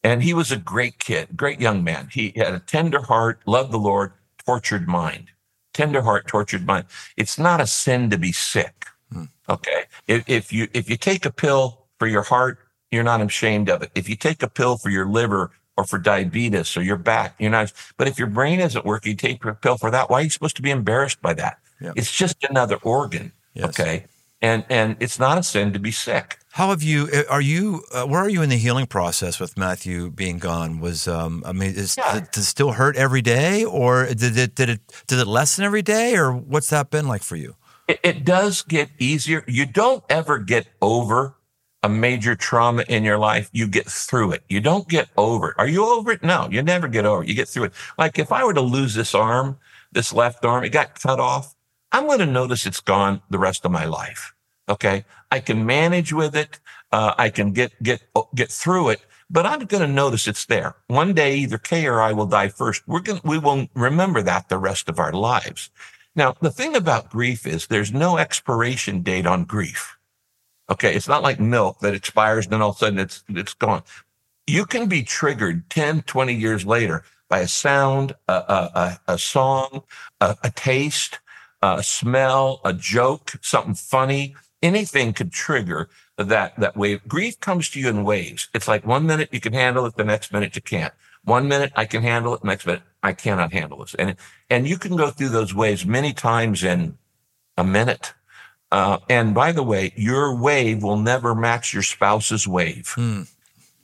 [0.02, 2.08] And he was a great kid, great young man.
[2.10, 4.12] He had a tender heart, loved the Lord,
[4.46, 5.28] tortured mind.
[5.74, 6.86] Tender heart, tortured mind.
[7.16, 8.86] It's not a sin to be sick.
[9.12, 9.24] Hmm.
[9.48, 9.84] Okay.
[10.06, 12.58] If, if you, if you take a pill for your heart,
[12.90, 13.90] you're not ashamed of it.
[13.94, 17.34] If you take a pill for your liver, or for diabetes or your back.
[17.38, 20.10] You're not, but if your brain isn't working, you take a pill for that.
[20.10, 21.58] Why are you supposed to be embarrassed by that?
[21.80, 21.94] Yep.
[21.96, 23.32] It's just another organ.
[23.54, 23.70] Yes.
[23.70, 24.04] Okay.
[24.42, 26.38] And, and it's not a sin to be sick.
[26.52, 29.56] How have you, uh, are you, uh, where are you in the healing process with
[29.56, 30.80] Matthew being gone?
[30.80, 32.26] Was, um, I mean, is, yeah.
[32.32, 35.82] does it still hurt every day or did it, did it, did it lessen every
[35.82, 37.54] day or what's that been like for you?
[37.88, 39.44] It, it does get easier.
[39.46, 41.36] You don't ever get over
[41.82, 44.42] a major trauma in your life, you get through it.
[44.48, 45.54] You don't get over it.
[45.58, 46.22] Are you over it?
[46.22, 47.28] No, you never get over it.
[47.28, 47.72] You get through it.
[47.98, 49.58] Like if I were to lose this arm,
[49.92, 51.54] this left arm, it got cut off,
[51.92, 54.34] I'm going to notice it's gone the rest of my life.
[54.68, 55.04] Okay.
[55.30, 56.60] I can manage with it.
[56.92, 58.02] Uh, I can get, get,
[58.34, 60.74] get through it, but I'm going to notice it's there.
[60.88, 62.86] One day, either Kay or I will die first.
[62.86, 65.70] We're going to, we will remember that the rest of our lives.
[66.16, 69.96] Now, the thing about grief is there's no expiration date on grief.
[70.70, 70.94] Okay.
[70.94, 73.82] It's not like milk that expires and then all of a sudden it's, it's gone.
[74.46, 79.82] You can be triggered 10, 20 years later by a sound, a, a, a song,
[80.20, 81.20] a, a taste,
[81.62, 84.34] a smell, a joke, something funny.
[84.62, 87.06] Anything could trigger that, that wave.
[87.08, 88.48] Grief comes to you in waves.
[88.52, 90.92] It's like one minute you can handle it, the next minute you can't.
[91.24, 93.94] One minute I can handle it, next minute I cannot handle this.
[93.94, 94.16] And,
[94.48, 96.98] and you can go through those waves many times in
[97.56, 98.14] a minute,
[98.72, 102.94] uh, and by the way, your wave will never match your spouse's wave.
[102.96, 103.28] Mm.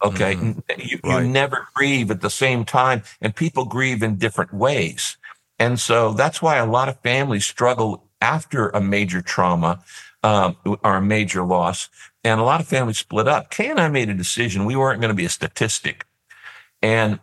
[0.03, 0.35] Okay.
[0.35, 0.62] Mm.
[0.79, 1.22] You, right.
[1.22, 5.16] you never grieve at the same time and people grieve in different ways.
[5.59, 9.83] And so that's why a lot of families struggle after a major trauma
[10.22, 11.88] um, or a major loss,
[12.25, 13.51] and a lot of families split up.
[13.51, 14.64] Kay and I made a decision.
[14.64, 16.05] We weren't going to be a statistic.
[16.83, 17.20] And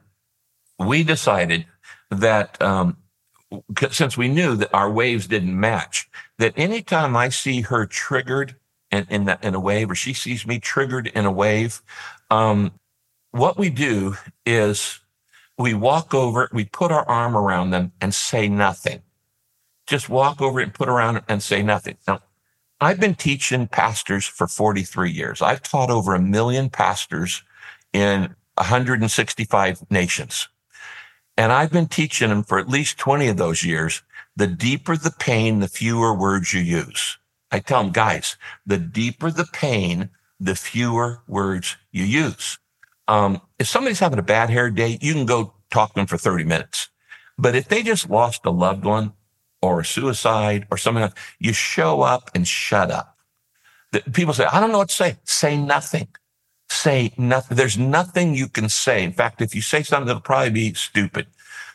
[0.80, 1.66] we decided
[2.10, 2.98] that um,
[3.92, 8.56] since we knew that our waves didn't match, that anytime I see her triggered
[8.92, 11.82] in, in, that, in a wave or she sees me triggered in a wave,
[12.30, 12.72] um,
[13.32, 15.00] what we do is
[15.58, 19.02] we walk over, we put our arm around them and say nothing.
[19.88, 21.98] Just walk over and put around and say nothing.
[22.08, 22.22] Now,
[22.80, 25.42] I've been teaching pastors for 43 years.
[25.42, 27.44] I've taught over a million pastors
[27.94, 30.48] in 165 nations.
[31.38, 34.02] And I've been teaching them for at least 20 of those years.
[34.36, 37.18] The deeper the pain, the fewer words you use.
[37.52, 42.58] I tell them, guys, the deeper the pain, the fewer words you use.
[43.08, 46.18] Um, if somebody's having a bad hair day, you can go talk to them for
[46.18, 46.90] 30 minutes.
[47.38, 49.14] But if they just lost a loved one
[49.64, 53.18] or a suicide or something you show up and shut up.
[53.94, 55.18] The, people say, I don't know what to say.
[55.24, 56.10] Say nothing.
[56.74, 57.56] Say nothing.
[57.56, 59.04] There's nothing you can say.
[59.04, 61.28] In fact, if you say something, it'll probably be stupid.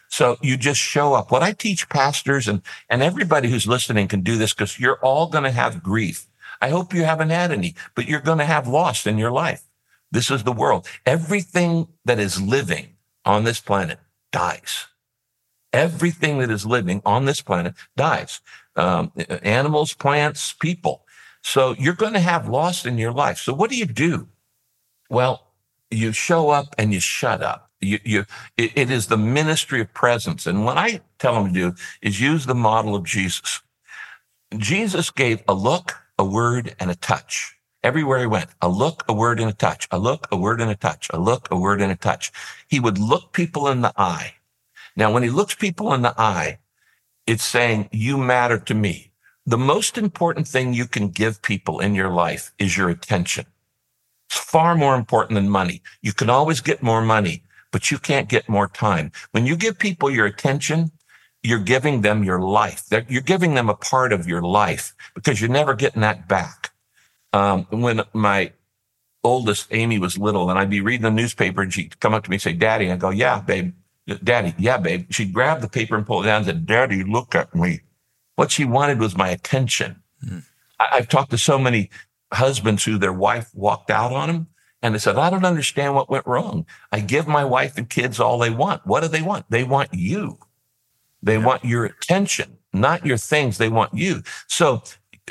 [0.09, 1.31] So you just show up.
[1.31, 5.29] What I teach pastors and, and everybody who's listening can do this because you're all
[5.29, 6.27] going to have grief.
[6.61, 9.63] I hope you haven't had any, but you're going to have loss in your life.
[10.11, 10.89] This is the world.
[11.07, 14.01] Everything that is living on this planet
[14.33, 14.87] dies.
[15.73, 18.41] Everything that is living on this planet dies.
[18.75, 21.05] Um, animals, plants, people.
[21.43, 23.39] So you're going to have loss in your life.
[23.39, 24.29] So what do you do?
[25.09, 25.47] Well,
[25.91, 27.71] you show up and you shut up.
[27.81, 30.47] You, you, it, it is the ministry of presence.
[30.47, 33.63] And what I tell them to do is use the model of Jesus.
[34.57, 37.55] Jesus gave a look, a word, and a touch.
[37.83, 40.71] Everywhere he went, a look, a word, and a touch, a look, a word, and
[40.71, 42.33] a touch, a look, a word, and a touch.
[42.67, 44.35] He would look people in the eye.
[44.97, 46.59] Now, when he looks people in the eye,
[47.27, 49.13] it's saying, you matter to me.
[49.47, 53.47] The most important thing you can give people in your life is your attention.
[54.29, 55.83] It's far more important than money.
[56.03, 59.13] You can always get more money, but you can't get more time.
[59.31, 60.91] When you give people your attention,
[61.43, 62.85] you're giving them your life.
[63.09, 66.73] You're giving them a part of your life because you're never getting that back
[67.33, 68.53] um, when my
[69.25, 72.31] oldest Amy was little, and I'd be reading the newspaper, and she'd come up to
[72.31, 73.73] me and say, "Daddy," I go, "Yeah, babe."
[74.25, 75.07] Daddy, yeah, babe.
[75.11, 77.81] She'd grab the paper and pull it down and said, Daddy, look at me.
[78.37, 80.03] What she wanted was my attention.
[80.25, 80.45] Mm.
[80.81, 81.91] I, have talked to so many
[82.33, 84.47] husbands who their wife walked out on them
[84.83, 86.67] and they said, I don't understand what went wrong.
[86.93, 88.87] I give my wife and kids all they want.
[88.87, 89.47] What do they want?
[89.51, 90.39] They want you.
[91.23, 91.45] They yeah.
[91.45, 93.59] want your attention, not your things.
[93.59, 94.23] They want you.
[94.47, 94.83] So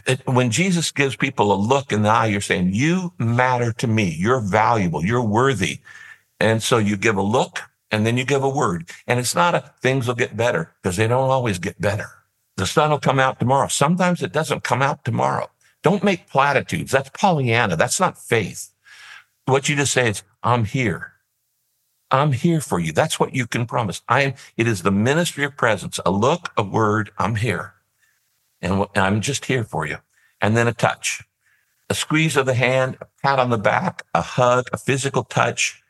[0.06, 3.88] it, when Jesus gives people a look in the eye, you're saying, you matter to
[3.88, 4.16] me.
[4.20, 5.06] You're valuable.
[5.06, 5.80] You're worthy.
[6.40, 8.90] And so you give a look and then you give a word.
[9.08, 12.10] And it's not a things will get better because they don't always get better.
[12.58, 13.68] The sun will come out tomorrow.
[13.68, 15.50] Sometimes it doesn't come out tomorrow.
[15.88, 16.92] Don't make platitudes.
[16.92, 17.78] That's Pollyanna.
[17.78, 18.74] That's not faith.
[19.46, 21.14] What you just say is, I'm here.
[22.12, 22.92] I'm here for you.
[22.92, 24.02] That's what you can promise.
[24.10, 27.12] I am, it is the ministry of presence, a look, a word.
[27.18, 27.76] I'm here
[28.62, 30.00] and I'm just here for you.
[30.42, 31.24] And then a touch,
[31.90, 35.82] a squeeze of the hand, a pat on the back, a hug, a physical touch.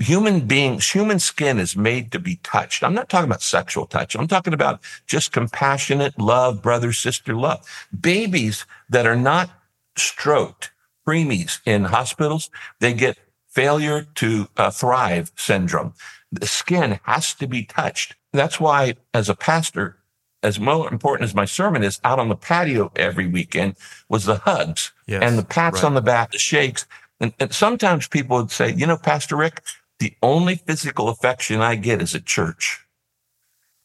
[0.00, 2.82] Human beings, human skin is made to be touched.
[2.82, 4.16] I'm not talking about sexual touch.
[4.16, 7.66] I'm talking about just compassionate love, brother, sister love.
[8.00, 9.50] Babies that are not
[9.96, 10.70] stroked,
[11.06, 12.48] preemies in hospitals,
[12.80, 15.92] they get failure to uh, thrive syndrome.
[16.32, 18.14] The skin has to be touched.
[18.32, 19.98] That's why, as a pastor,
[20.42, 23.74] as more important as my sermon is out on the patio every weekend
[24.08, 25.84] was the hugs yes, and the pats right.
[25.84, 26.86] on the back, the shakes.
[27.20, 29.62] And, and, sometimes people would say, you know, Pastor Rick,
[30.00, 32.84] the only physical affection I get is at church.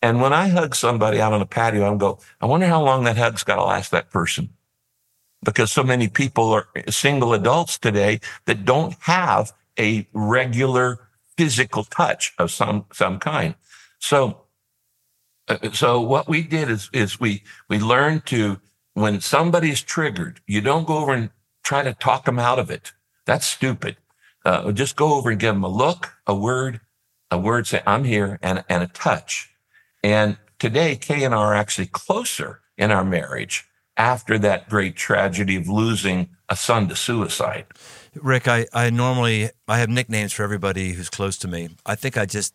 [0.01, 3.03] And when I hug somebody out on the patio, I'm go, I wonder how long
[3.03, 4.49] that hug's got to last that person.
[5.43, 12.33] Because so many people are single adults today that don't have a regular physical touch
[12.39, 13.55] of some, some kind.
[13.99, 14.45] So
[15.47, 18.59] uh, so what we did is is we we learned to
[18.93, 21.29] when somebody's triggered, you don't go over and
[21.63, 22.93] try to talk them out of it.
[23.25, 23.97] That's stupid.
[24.45, 26.79] Uh, just go over and give them a look, a word,
[27.31, 29.49] a word, say I'm here, and and a touch.
[30.03, 33.65] And today, Kay and I are actually closer in our marriage
[33.97, 37.65] after that great tragedy of losing a son to suicide.
[38.15, 41.69] Rick, I, I normally I have nicknames for everybody who's close to me.
[41.85, 42.53] I think I just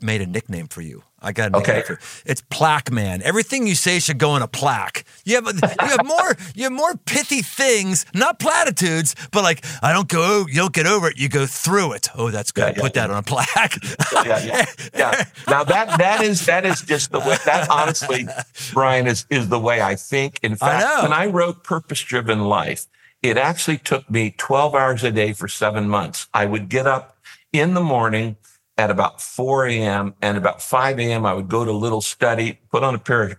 [0.00, 1.02] made a nickname for you.
[1.24, 1.76] I got a Okay.
[1.76, 3.22] nickname for It's Plaque Man.
[3.22, 5.04] Everything you say should go in a plaque.
[5.24, 9.92] You have you have more you have more pithy things, not platitudes, but like I
[9.92, 12.08] don't go you don't get over it, you go through it.
[12.16, 12.62] Oh, that's good.
[12.62, 13.76] Yeah, yeah, Put that on a plaque.
[14.12, 14.64] yeah, yeah,
[14.94, 15.24] yeah.
[15.48, 18.26] Now that that is that is just the way that honestly,
[18.72, 20.40] Brian is is the way I think.
[20.42, 21.02] In fact, know.
[21.04, 22.86] when I wrote Purpose Driven Life,
[23.22, 26.26] it actually took me 12 hours a day for seven months.
[26.34, 27.16] I would get up
[27.52, 28.36] in the morning
[28.82, 30.14] at about 4 a.m.
[30.20, 31.24] and about 5 a.m.
[31.24, 33.36] I would go to a little study, put on a pair of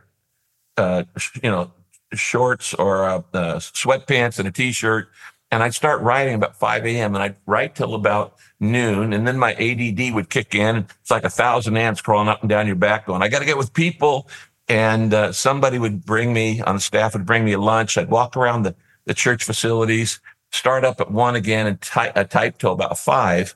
[0.78, 1.04] uh,
[1.44, 1.72] you know
[2.14, 5.10] shorts or uh, uh, sweatpants and a t-shirt,
[5.52, 7.14] and I'd start writing about 5 a.m.
[7.14, 10.88] and I'd write till about noon, and then my ADD would kick in.
[11.02, 13.46] It's like a thousand ants crawling up and down your back, going, "I got to
[13.46, 14.30] get with people."
[14.70, 17.98] And uh, somebody would bring me on the staff would bring me a lunch.
[17.98, 18.76] I'd walk around the
[19.06, 20.22] the church facilities,
[20.54, 23.56] start up at one again, and ty- uh, type till about five,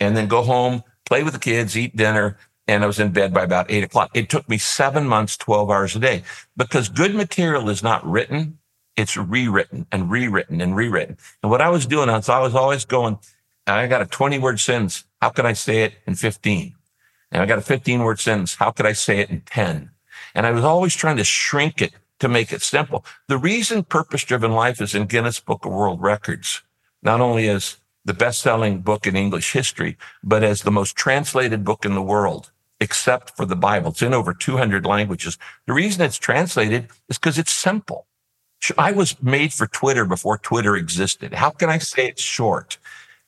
[0.00, 2.36] and then go home, play with the kids, eat dinner,
[2.66, 4.10] and I was in bed by about eight o'clock.
[4.12, 6.22] It took me seven months, 12 hours a day
[6.56, 8.58] because good material is not written.
[8.94, 11.16] It's rewritten and rewritten and rewritten.
[11.42, 13.18] And what I was doing is I was always going,
[13.66, 15.04] I got a 20 word sentence.
[15.22, 16.74] How can I say it in 15?
[17.32, 18.56] And I got a 15 word sentence.
[18.56, 19.90] How could I say it in 10?
[20.34, 23.04] And I was always trying to shrink it to make it simple.
[23.28, 26.62] The reason purpose driven life is in Guinness Book of World Records,
[27.02, 27.78] not only as
[28.08, 32.02] the best selling book in English history, but as the most translated book in the
[32.02, 32.50] world,
[32.80, 33.90] except for the Bible.
[33.90, 35.36] It's in over 200 languages.
[35.66, 38.06] The reason it's translated is because it's simple.
[38.78, 41.34] I was made for Twitter before Twitter existed.
[41.34, 42.78] How can I say it's short?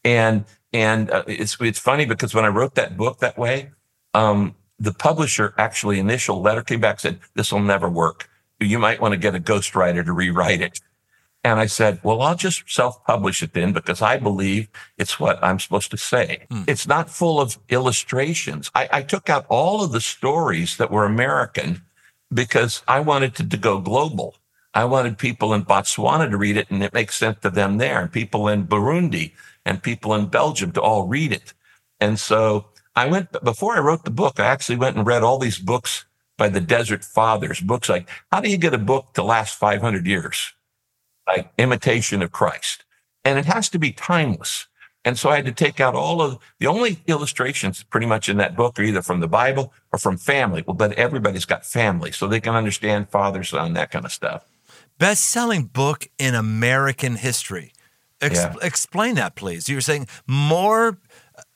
[0.02, 3.70] And and uh, it's it's funny because when I wrote that book that way,
[4.14, 8.28] um, the publisher actually initial letter came back said this will never work.
[8.60, 10.80] You might want to get a ghostwriter to rewrite it.
[11.42, 14.68] And I said, well, I'll just self-publish it then because I believe
[14.98, 16.46] it's what I'm supposed to say.
[16.50, 16.64] Hmm.
[16.66, 18.70] It's not full of illustrations.
[18.74, 21.82] I, I took out all of the stories that were American
[22.32, 24.36] because I wanted it to go global.
[24.74, 28.00] I wanted people in Botswana to read it and it makes sense to them there
[28.00, 29.32] and people in Burundi
[29.64, 31.54] and people in Belgium to all read it.
[32.00, 35.38] And so I went, before I wrote the book, I actually went and read all
[35.38, 36.04] these books
[36.36, 40.06] by the Desert Fathers, books like, how do you get a book to last 500
[40.06, 40.54] years?
[41.36, 42.84] Like Imitation of Christ.
[43.24, 44.66] And it has to be timeless.
[45.04, 48.36] And so I had to take out all of the only illustrations pretty much in
[48.36, 50.62] that book are either from the Bible or from family.
[50.66, 54.44] Well, but everybody's got family, so they can understand father, son, that kind of stuff.
[54.98, 57.72] Best selling book in American history.
[58.20, 58.54] Ex- Yeah.
[58.60, 59.68] Explain that, please.
[59.70, 60.98] You were saying more,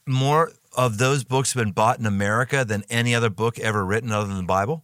[0.06, 4.10] more of those books have been bought in America than any other book ever written
[4.10, 4.82] other than the Bible.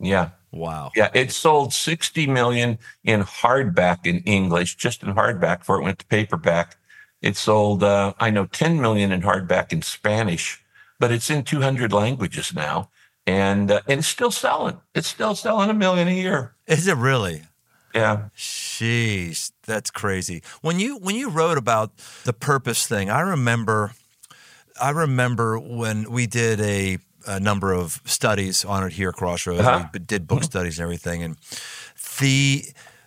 [0.00, 0.30] Yeah.
[0.50, 0.90] Wow.
[0.96, 5.98] Yeah, it sold 60 million in hardback in English, just in hardback before it went
[6.00, 6.76] to paperback.
[7.20, 10.62] It sold, uh, I know, 10 million in hardback in Spanish,
[10.98, 12.90] but it's in 200 languages now.
[13.26, 14.80] And, uh, and it's still selling.
[14.94, 16.54] It's still selling a million a year.
[16.66, 17.42] Is it really?
[17.94, 18.28] Yeah.
[18.36, 20.42] Sheesh, that's crazy.
[20.60, 23.92] When you when you wrote about the purpose thing, I remember
[24.80, 26.98] I remember when we did a,
[27.28, 29.60] a number of studies on it here at Crossroads.
[29.60, 29.88] Uh-huh.
[29.92, 31.36] We did book studies and everything, and
[32.18, 32.64] the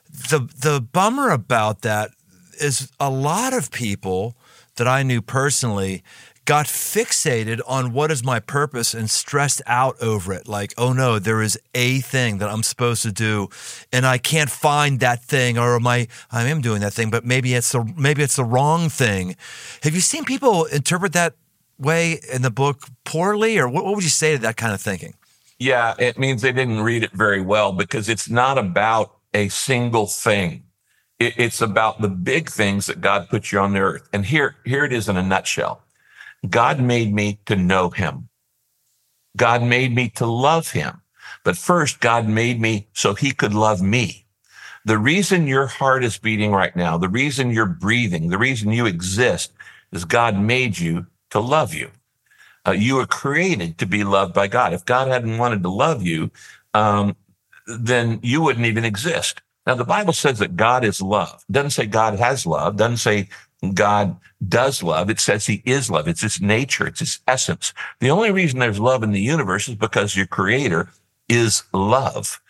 [0.09, 2.11] the the bummer about that
[2.59, 4.35] is a lot of people
[4.75, 6.03] that I knew personally
[6.45, 11.19] got fixated on what is my purpose and stressed out over it like oh no
[11.19, 13.47] there is a thing that I'm supposed to do
[13.93, 17.23] and I can't find that thing or am I I am doing that thing but
[17.23, 19.35] maybe it's the maybe it's the wrong thing
[19.83, 21.35] have you seen people interpret that
[21.81, 24.81] way in the book poorly or what, what would you say to that kind of
[24.81, 25.15] thinking
[25.59, 30.07] Yeah, it means they didn't read it very well because it's not about a single
[30.07, 30.63] thing.
[31.19, 34.09] It, it's about the big things that God put you on the earth.
[34.13, 35.83] And here, here it is in a nutshell.
[36.49, 38.29] God made me to know him.
[39.37, 41.01] God made me to love him.
[41.43, 44.25] But first, God made me so he could love me.
[44.85, 48.85] The reason your heart is beating right now, the reason you're breathing, the reason you
[48.87, 49.53] exist
[49.91, 51.91] is God made you to love you.
[52.67, 54.73] Uh, you were created to be loved by God.
[54.73, 56.29] If God hadn't wanted to love you,
[56.73, 57.15] um,
[57.65, 59.41] then you wouldn't even exist.
[59.65, 61.43] Now, the Bible says that God is love.
[61.49, 62.75] It doesn't say God has love.
[62.75, 63.29] It doesn't say
[63.73, 64.17] God
[64.47, 65.09] does love.
[65.09, 66.07] It says he is love.
[66.07, 66.87] It's his nature.
[66.87, 67.73] It's his essence.
[67.99, 70.89] The only reason there's love in the universe is because your creator
[71.29, 72.41] is love.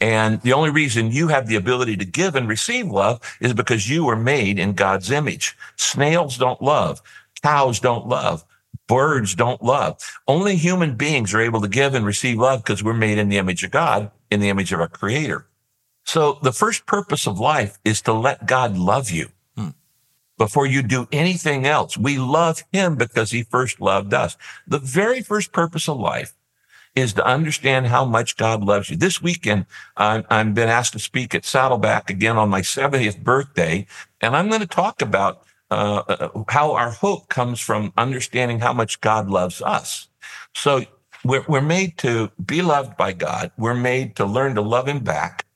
[0.00, 3.90] And the only reason you have the ability to give and receive love is because
[3.90, 5.56] you were made in God's image.
[5.76, 7.02] Snails don't love.
[7.42, 8.44] Cows don't love.
[8.86, 9.98] Birds don't love.
[10.26, 13.38] Only human beings are able to give and receive love because we're made in the
[13.38, 15.46] image of God, in the image of our creator.
[16.04, 19.28] So the first purpose of life is to let God love you.
[19.56, 19.68] Hmm.
[20.38, 21.98] before you do anything else.
[21.98, 24.36] We love him because he first loved us.
[24.66, 26.34] The very first purpose of life
[26.94, 28.96] is to understand how much God loves you.
[28.96, 29.66] This weekend,
[29.96, 33.86] I'm, I've been asked to speak at Saddleback again on my 70th birthday,
[34.20, 39.00] and I'm going to talk about uh, how our hope comes from understanding how much
[39.00, 40.08] God loves us.
[40.54, 40.84] So
[41.24, 43.52] we're, we're made to be loved by God.
[43.56, 45.46] We're made to learn to love him back.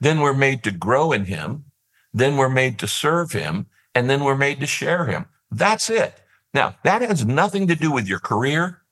[0.00, 1.64] Then we're made to grow in him.
[2.12, 3.66] Then we're made to serve him.
[3.94, 5.26] And then we're made to share him.
[5.50, 6.20] That's it.
[6.54, 8.82] Now, that has nothing to do with your career.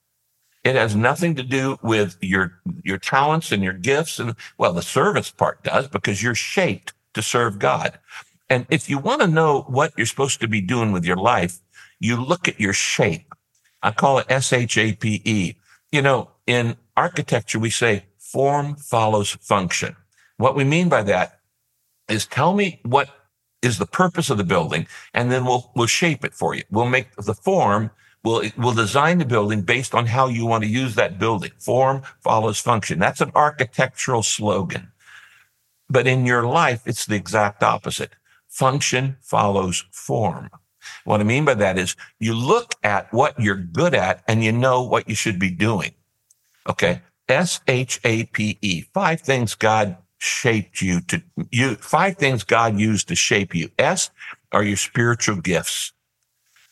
[0.64, 4.18] It has nothing to do with your, your talents and your gifts.
[4.18, 7.98] And well, the service part does because you're shaped to serve God.
[8.50, 11.58] And if you want to know what you're supposed to be doing with your life,
[12.00, 13.34] you look at your shape.
[13.82, 15.56] I call it S-H-A-P-E.
[15.92, 19.96] You know, in architecture, we say form follows function.
[20.36, 21.40] What we mean by that
[22.08, 23.10] is tell me what
[23.60, 26.62] is the purpose of the building, and then we'll, we'll shape it for you.
[26.70, 27.90] We'll make the form
[28.24, 31.52] We'll, we'll design the building based on how you want to use that building.
[31.58, 32.98] Form follows function.
[32.98, 34.92] That's an architectural slogan.
[35.88, 38.12] But in your life, it's the exact opposite.
[38.58, 40.50] Function follows form.
[41.04, 44.50] What I mean by that is you look at what you're good at and you
[44.50, 45.94] know what you should be doing.
[46.68, 47.00] Okay.
[47.28, 48.80] S H A P E.
[48.92, 51.76] Five things God shaped you to you.
[51.76, 53.70] Five things God used to shape you.
[53.78, 54.10] S
[54.50, 55.92] are your spiritual gifts.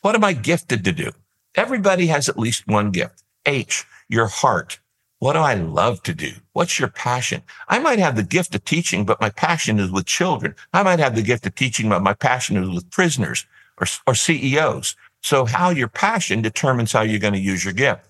[0.00, 1.12] What am I gifted to do?
[1.54, 3.22] Everybody has at least one gift.
[3.46, 4.80] H, your heart.
[5.18, 6.32] What do I love to do?
[6.52, 7.42] What's your passion?
[7.68, 10.54] I might have the gift of teaching, but my passion is with children.
[10.74, 13.46] I might have the gift of teaching, but my passion is with prisoners
[13.80, 14.94] or, or CEOs.
[15.22, 18.02] So how your passion determines how you're going to use your gift.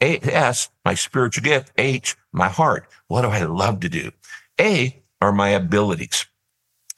[0.00, 1.70] A, S, my spiritual gift.
[1.76, 2.86] H, my heart.
[3.08, 4.10] What do I love to do?
[4.58, 6.26] A are my abilities.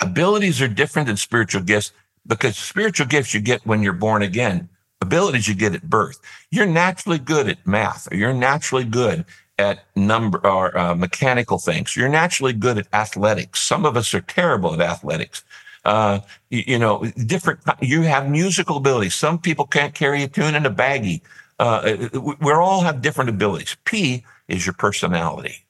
[0.00, 1.92] Abilities are different than spiritual gifts
[2.26, 4.68] because spiritual gifts you get when you're born again
[5.00, 6.20] abilities you get at birth.
[6.50, 9.24] You're naturally good at math, or you're naturally good
[9.60, 11.94] at number or uh, mechanical things.
[11.94, 13.60] You're naturally good at athletics.
[13.60, 15.44] Some of us are terrible at athletics.
[15.84, 17.60] Uh, you, you, know, different.
[17.80, 19.14] You have musical abilities.
[19.14, 21.20] Some people can't carry a tune in a baggie.
[21.58, 22.08] Uh,
[22.40, 23.76] we all have different abilities.
[23.84, 25.66] P is your personality,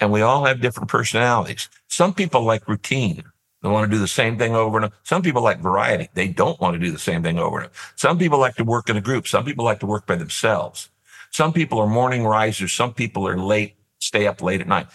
[0.00, 1.68] and we all have different personalities.
[1.86, 3.22] Some people like routine.
[3.62, 4.94] They want to do the same thing over and over.
[5.02, 6.08] Some people like variety.
[6.14, 7.74] They don't want to do the same thing over and over.
[7.96, 9.26] Some people like to work in a group.
[9.26, 10.90] Some people like to work by themselves.
[11.32, 12.72] Some people are morning risers.
[12.72, 14.88] Some people are late, stay up late at night.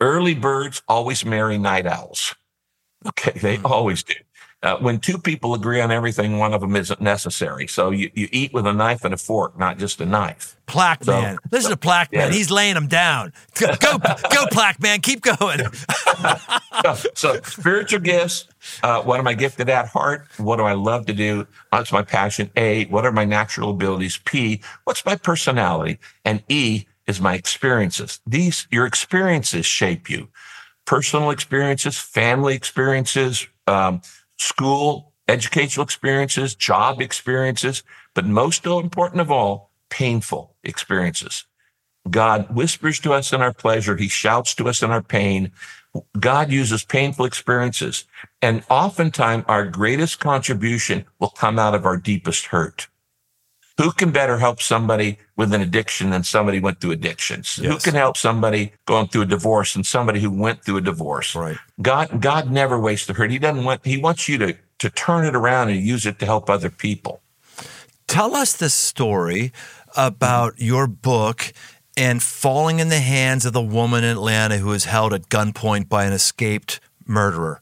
[0.00, 2.34] Early birds always marry night owls.
[3.06, 3.38] Okay.
[3.38, 3.66] They mm-hmm.
[3.66, 4.14] always do.
[4.66, 7.68] Uh, when two people agree on everything, one of them isn't necessary.
[7.68, 10.56] So you, you eat with a knife and a fork, not just a knife.
[10.66, 11.38] Plaque so, man.
[11.52, 12.24] Listen to Plaque yeah.
[12.24, 12.32] man.
[12.32, 13.32] He's laying them down.
[13.60, 15.02] Go, go, go Plaque man.
[15.02, 15.60] Keep going.
[16.82, 18.48] so, so, spiritual gifts.
[18.82, 20.26] Uh, what am I gifted at heart?
[20.36, 21.46] What do I love to do?
[21.70, 22.50] What's my passion?
[22.56, 24.18] A, what are my natural abilities?
[24.24, 26.00] P, what's my personality?
[26.24, 28.18] And E is my experiences.
[28.26, 30.26] These, your experiences shape you.
[30.86, 34.00] Personal experiences, family experiences, um,
[34.36, 37.82] school, educational experiences, job experiences,
[38.14, 41.44] but most important of all, painful experiences.
[42.10, 43.96] God whispers to us in our pleasure.
[43.96, 45.52] He shouts to us in our pain.
[46.18, 48.04] God uses painful experiences.
[48.40, 52.88] And oftentimes our greatest contribution will come out of our deepest hurt.
[53.78, 57.58] Who can better help somebody with an addiction than somebody who went through addictions?
[57.60, 57.72] Yes.
[57.72, 61.34] Who can help somebody going through a divorce than somebody who went through a divorce?
[61.34, 61.58] Right.
[61.82, 63.30] God, God never wastes the hurt.
[63.30, 66.26] He doesn't want, he wants you to, to turn it around and use it to
[66.26, 67.20] help other people.
[68.06, 69.52] Tell us the story
[69.94, 71.52] about your book
[71.98, 75.88] and falling in the hands of the woman in Atlanta who was held at gunpoint
[75.88, 77.60] by an escaped murderer.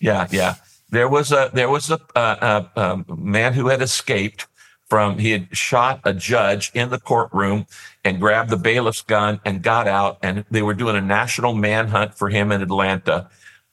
[0.00, 0.56] Yeah, yeah.
[0.90, 4.46] There was a there was a, a, a man who had escaped
[4.92, 7.64] from he had shot a judge in the courtroom
[8.04, 12.14] and grabbed the bailiff's gun and got out and they were doing a national manhunt
[12.14, 13.26] for him in atlanta.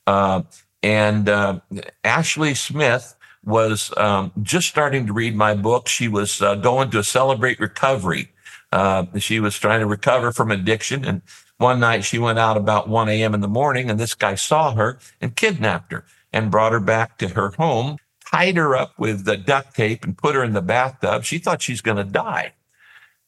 [0.08, 0.42] Uh,
[0.82, 1.60] and uh,
[2.06, 5.90] ashley smith was um, just starting to read my book.
[5.90, 8.32] She was uh, going to celebrate recovery.
[8.72, 11.22] Uh, she was trying to recover from addiction and
[11.58, 14.74] one night she went out about 1 a.m in the morning and this guy saw
[14.74, 17.98] her and kidnapped her and brought her back to her home
[18.32, 21.24] tied her up with the duct tape and put her in the bathtub.
[21.24, 22.54] She thought she's going to die.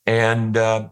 [0.06, 0.90] And uh,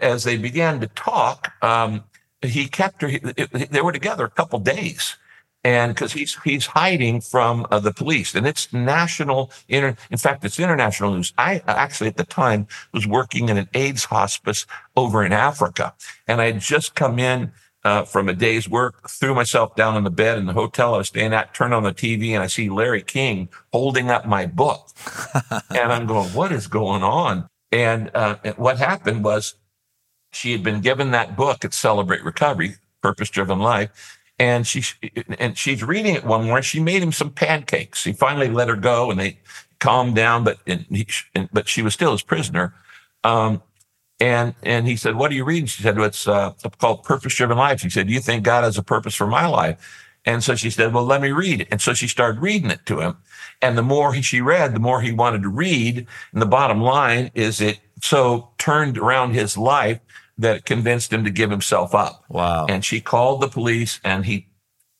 [0.00, 2.04] as they began to talk, um,
[2.42, 3.10] he kept her.
[3.18, 5.16] They were together a couple days,
[5.64, 9.50] and because he's he's hiding from uh, the police, and it's national.
[9.68, 11.32] Inter, in fact, it's international news.
[11.38, 14.66] I actually at the time was working in an AIDS hospice
[14.96, 15.94] over in Africa,
[16.28, 17.52] and I had just come in
[17.86, 20.98] uh, from a day's work, threw myself down on the bed in the hotel I
[20.98, 24.44] was staying at, turned on the TV, and I see Larry King holding up my
[24.44, 24.88] book.
[25.70, 27.48] and I'm going, what is going on?
[27.70, 29.54] And uh, what happened was
[30.32, 34.18] she had been given that book at Celebrate Recovery, Purpose Driven Life.
[34.40, 34.82] And she
[35.38, 36.62] and she's reading it one morning.
[36.62, 38.04] She made him some pancakes.
[38.04, 39.38] He finally let her go, and they
[39.78, 40.44] calmed down.
[40.44, 41.06] But he,
[41.52, 42.74] but she was still his prisoner.
[43.24, 43.62] Um,
[44.20, 47.34] and and he said, "What are you reading?" She said, well, "It's uh, called Purpose
[47.34, 49.78] Driven Life." He said, "Do you think God has a purpose for my life?"
[50.24, 53.00] And so she said, "Well, let me read." And so she started reading it to
[53.00, 53.16] him.
[53.62, 56.06] And the more he, she read, the more he wanted to read.
[56.32, 60.00] And the bottom line is, it so turned around his life
[60.38, 62.24] that it convinced him to give himself up.
[62.28, 62.66] Wow!
[62.68, 64.48] And she called the police, and he,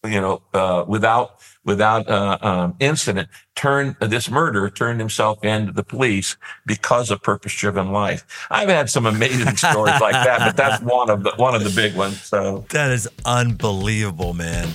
[0.06, 5.72] you know, uh, without without uh, um, incident, turned uh, this murderer turned himself into
[5.72, 8.24] the police because of purpose-driven life.
[8.50, 11.70] I've had some amazing stories like that, but that's one of the one of the
[11.70, 12.22] big ones.
[12.22, 14.68] So that is unbelievable, man.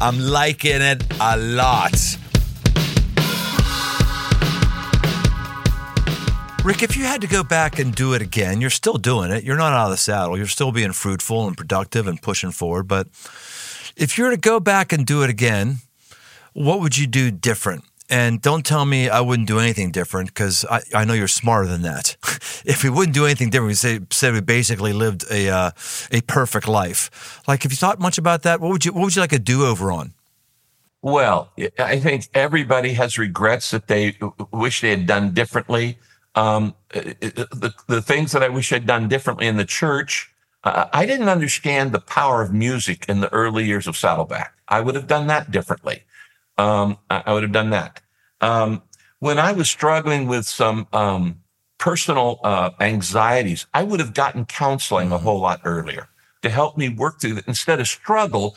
[0.00, 1.92] I'm liking it a lot.
[6.64, 9.44] Rick, if you had to go back and do it again, you're still doing it.
[9.44, 10.36] You're not out of the saddle.
[10.36, 12.88] You're still being fruitful and productive and pushing forward.
[12.88, 13.06] But
[13.96, 15.76] if you were to go back and do it again,
[16.54, 17.84] what would you do different?
[18.10, 21.68] And don't tell me I wouldn't do anything different because I, I know you're smarter
[21.68, 22.16] than that.
[22.64, 25.70] if we wouldn't do anything different, we say said we basically lived a uh,
[26.10, 27.40] a perfect life.
[27.48, 29.38] Like, if you thought much about that, what would you what would you like a
[29.38, 30.12] do over on?
[31.00, 34.16] Well, I think everybody has regrets that they
[34.52, 35.98] wish they had done differently.
[36.34, 40.30] Um, the the things that I wish I'd done differently in the church.
[40.64, 44.54] Uh, I didn't understand the power of music in the early years of Saddleback.
[44.68, 46.04] I would have done that differently.
[46.58, 48.00] Um, I, I would have done that.
[48.40, 48.82] Um,
[49.18, 51.40] when I was struggling with some um,
[51.78, 55.14] personal uh, anxieties, I would have gotten counseling mm-hmm.
[55.14, 56.08] a whole lot earlier
[56.42, 58.56] to help me work through that instead of struggle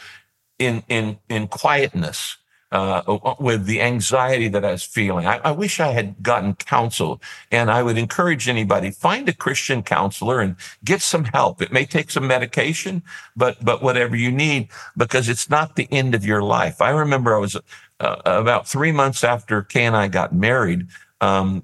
[0.57, 2.37] in in in quietness
[2.71, 5.25] uh, with the anxiety that I was feeling.
[5.25, 7.21] I, I, wish I had gotten counsel,
[7.51, 11.61] and I would encourage anybody find a Christian counselor and get some help.
[11.61, 13.03] It may take some medication,
[13.35, 16.81] but but whatever you need, because it's not the end of your life.
[16.81, 17.55] I remember I was
[17.99, 20.87] uh, about three months after Kay and I got married.
[21.21, 21.63] Um,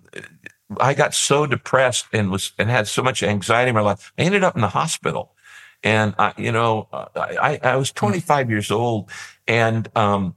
[0.79, 4.13] I got so depressed and was and had so much anxiety in my life.
[4.17, 5.35] I ended up in the hospital,
[5.83, 9.09] and I, you know, I, I was 25 years old,
[9.47, 10.35] and um,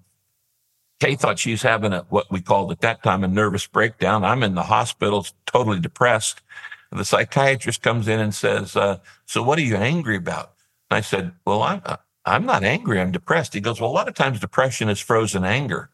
[1.01, 4.25] Kay thought she was having a what we called at that time a nervous breakdown.
[4.25, 6.43] I'm in the hospital, totally depressed.
[6.91, 10.55] The psychiatrist comes in and says, uh, "So what are you angry about?"
[10.91, 13.01] And I said, "Well, I'm uh, I'm not angry.
[13.01, 15.91] I'm depressed." He goes, "Well, a lot of times depression is frozen anger,"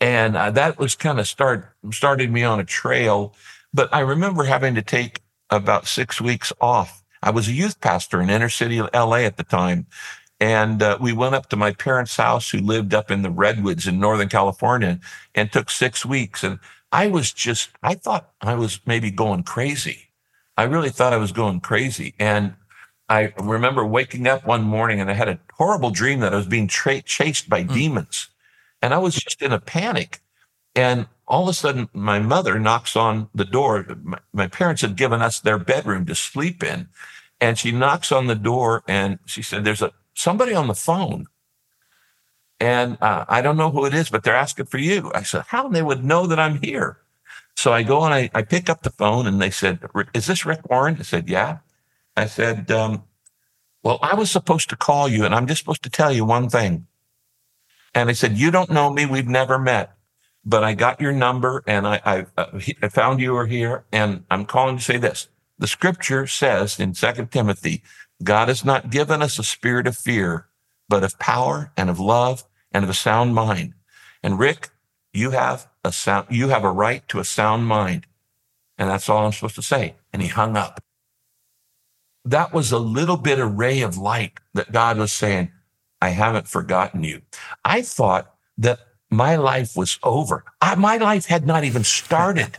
[0.00, 3.34] and uh, that was kind of start started me on a trail.
[3.74, 7.02] But I remember having to take about six weeks off.
[7.22, 9.86] I was a youth pastor in inner city of LA at the time,
[10.40, 13.86] and uh, we went up to my parents' house, who lived up in the redwoods
[13.86, 15.00] in Northern California,
[15.34, 16.44] and took six weeks.
[16.44, 16.60] And
[16.92, 20.10] I was just, I thought I was maybe going crazy.
[20.56, 22.14] I really thought I was going crazy.
[22.18, 22.54] And
[23.08, 26.46] I remember waking up one morning and I had a horrible dream that I was
[26.46, 27.72] being tra- chased by mm.
[27.72, 28.28] demons.
[28.82, 30.20] And I was just in a panic.
[30.74, 33.86] And all of a sudden, my mother knocks on the door.
[34.02, 36.88] My, my parents had given us their bedroom to sleep in.
[37.40, 41.26] And she knocks on the door and she said, There's a somebody on the phone.
[42.60, 45.12] And uh, I don't know who it is, but they're asking for you.
[45.14, 46.98] I said, how they would know that I'm here?
[47.56, 49.80] So I go and I, I pick up the phone and they said,
[50.12, 50.96] is this Rick Warren?
[50.98, 51.58] I said, yeah.
[52.18, 53.04] I said, um,
[53.82, 56.48] well, I was supposed to call you and I'm just supposed to tell you one
[56.48, 56.86] thing.
[57.94, 59.06] And I said, you don't know me.
[59.06, 59.94] We've never met,
[60.44, 64.24] but I got your number and I, I, uh, I found you were here and
[64.30, 65.28] I'm calling to say this.
[65.58, 67.82] The scripture says in second Timothy
[68.22, 70.48] God has not given us a spirit of fear,
[70.88, 73.74] but of power and of love and of a sound mind.
[74.24, 74.70] And Rick,
[75.12, 78.06] you have a sound, you have a right to a sound mind.
[78.76, 79.94] And that's all I'm supposed to say.
[80.12, 80.80] And he hung up.
[82.28, 85.50] That was a little bit of ray of light that God was saying,
[86.02, 87.22] I haven't forgotten you.
[87.64, 90.44] I thought that my life was over.
[90.60, 92.54] I, my life had not even started.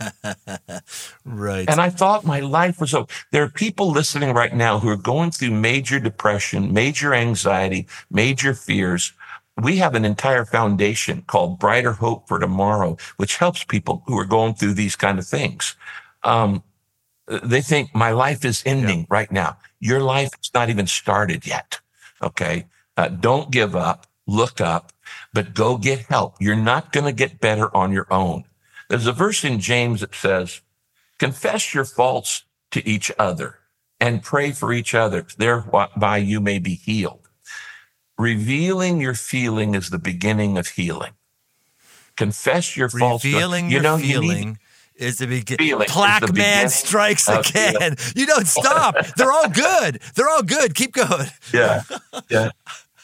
[1.24, 1.70] right.
[1.70, 3.08] And I thought my life was over.
[3.32, 8.56] There are people listening right now who are going through major depression, major anxiety, major
[8.56, 9.14] fears.
[9.62, 14.26] We have an entire foundation called Brighter Hope for Tomorrow, which helps people who are
[14.26, 15.76] going through these kind of things.
[16.24, 16.64] Um,
[17.44, 19.06] they think my life is ending yeah.
[19.10, 19.58] right now.
[19.80, 21.80] Your life is not even started yet.
[22.22, 22.66] Okay.
[22.98, 24.08] Uh, don't give up.
[24.28, 24.92] Look up
[25.34, 26.36] but go get help.
[26.40, 28.46] You're not going to get better on your own.
[28.90, 30.62] There's a verse in James that says,
[31.18, 33.60] confess your faults to each other
[34.00, 37.30] and pray for each other, thereby you may be healed.
[38.18, 41.14] Revealing your feeling is the beginning of healing.
[42.18, 43.24] Confess your faults.
[43.24, 44.38] Revealing you your know, feeling.
[44.38, 44.58] You need,
[45.00, 45.80] is the beginning.
[45.88, 47.96] Plaque man strikes again.
[48.16, 48.96] You don't stop.
[49.18, 50.02] They're all good.
[50.16, 50.76] They're all good.
[50.76, 51.28] Keep going.
[51.54, 51.84] Yeah.
[52.30, 52.52] Yeah.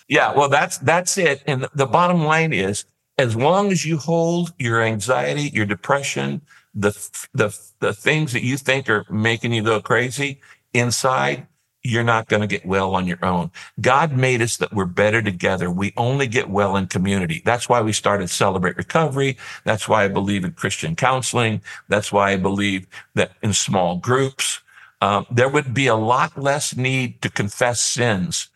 [0.07, 1.43] Yeah, well, that's that's it.
[1.47, 2.85] And the bottom line is,
[3.17, 6.41] as long as you hold your anxiety, your depression,
[6.75, 6.91] the
[7.33, 10.41] the the things that you think are making you go crazy
[10.73, 11.47] inside,
[11.85, 13.51] you're not going to get well on your own.
[13.79, 15.69] God made us that we're better together.
[15.69, 17.41] We only get well in community.
[17.45, 19.37] That's why we started Celebrate Recovery.
[19.63, 21.61] That's why I believe in Christian counseling.
[21.87, 24.61] That's why I believe that in small groups,
[25.01, 28.49] um, there would be a lot less need to confess sins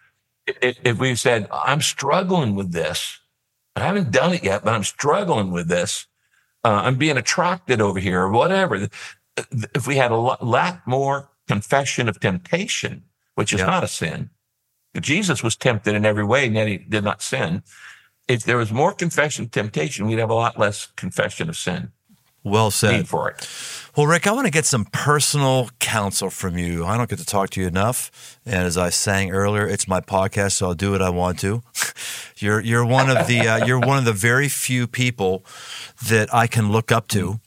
[0.61, 3.19] if we said, I'm struggling with this,
[3.75, 6.07] I haven't done it yet, but I'm struggling with this.
[6.63, 8.89] Uh, I'm being attracted over here or whatever.
[9.51, 13.03] If we had a lot, more confession of temptation,
[13.39, 13.67] which is yeah.
[13.67, 14.29] not a sin,
[14.99, 17.63] Jesus was tempted in every way, and yet he did not sin.
[18.27, 21.93] If there was more confession of temptation, we'd have a lot less confession of sin.
[22.43, 22.97] Well said.
[22.97, 23.47] Need for it.
[23.95, 26.85] Well, Rick, I want to get some personal counsel from you.
[26.85, 30.01] I don't get to talk to you enough, and as I sang earlier, it's my
[30.01, 31.63] podcast, so I'll do what I want to.
[32.37, 35.45] you're you're one of the uh, you're one of the very few people
[36.09, 37.39] that I can look up to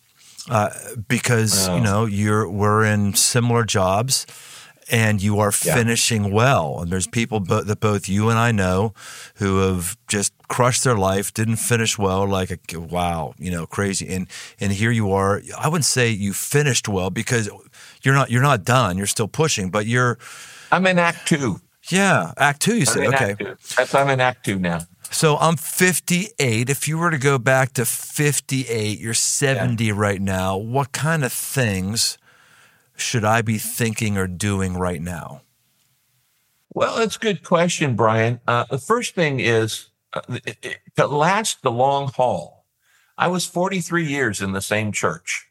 [0.49, 0.71] uh,
[1.07, 1.77] because oh.
[1.77, 4.27] you know you're we're in similar jobs
[4.91, 5.75] and you are yeah.
[5.75, 6.81] finishing well.
[6.81, 7.13] And there's mm-hmm.
[7.13, 8.95] people bo- that both you and I know
[9.37, 14.09] who have just crushed their life, didn't finish well, like a, wow, you know, crazy.
[14.09, 14.27] And
[14.61, 15.43] and here you are.
[15.59, 17.49] I wouldn't say you finished well because
[18.03, 18.97] you're not you're not done.
[18.97, 20.19] You're still pushing, but you're.
[20.71, 21.61] I'm in Act Two.
[21.91, 22.77] Yeah, Act Two.
[22.77, 23.37] You say okay.
[23.77, 24.81] That's I'm in Act Two now.
[25.11, 26.71] So I'm 58.
[26.71, 29.93] If you were to go back to 58, you're 70 yeah.
[29.95, 30.57] right now.
[30.57, 32.17] What kind of things
[32.97, 35.43] should I be thinking or doing right now?
[36.75, 38.41] Well, that's a good question, Brian.
[38.47, 40.21] Uh, the first thing is uh,
[40.97, 42.65] to last the long haul.
[43.19, 45.47] I was 43 years in the same church.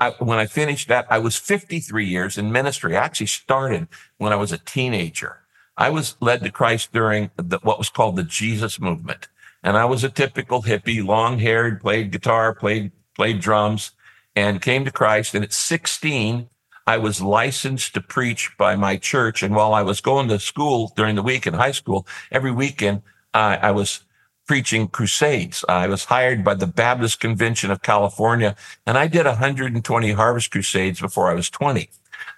[0.00, 2.96] I, when I finished that, I was 53 years in ministry.
[2.96, 5.40] I actually started when I was a teenager.
[5.76, 9.28] I was led to Christ during the, what was called the Jesus movement.
[9.62, 13.92] And I was a typical hippie, long haired, played guitar, played, played drums
[14.36, 15.34] and came to Christ.
[15.34, 16.48] And at 16,
[16.86, 19.42] I was licensed to preach by my church.
[19.42, 23.02] And while I was going to school during the week in high school, every weekend,
[23.34, 24.04] uh, I was
[24.46, 25.64] preaching crusades.
[25.68, 28.56] I was hired by the Baptist Convention of California
[28.86, 31.88] and I did 120 harvest crusades before I was 20.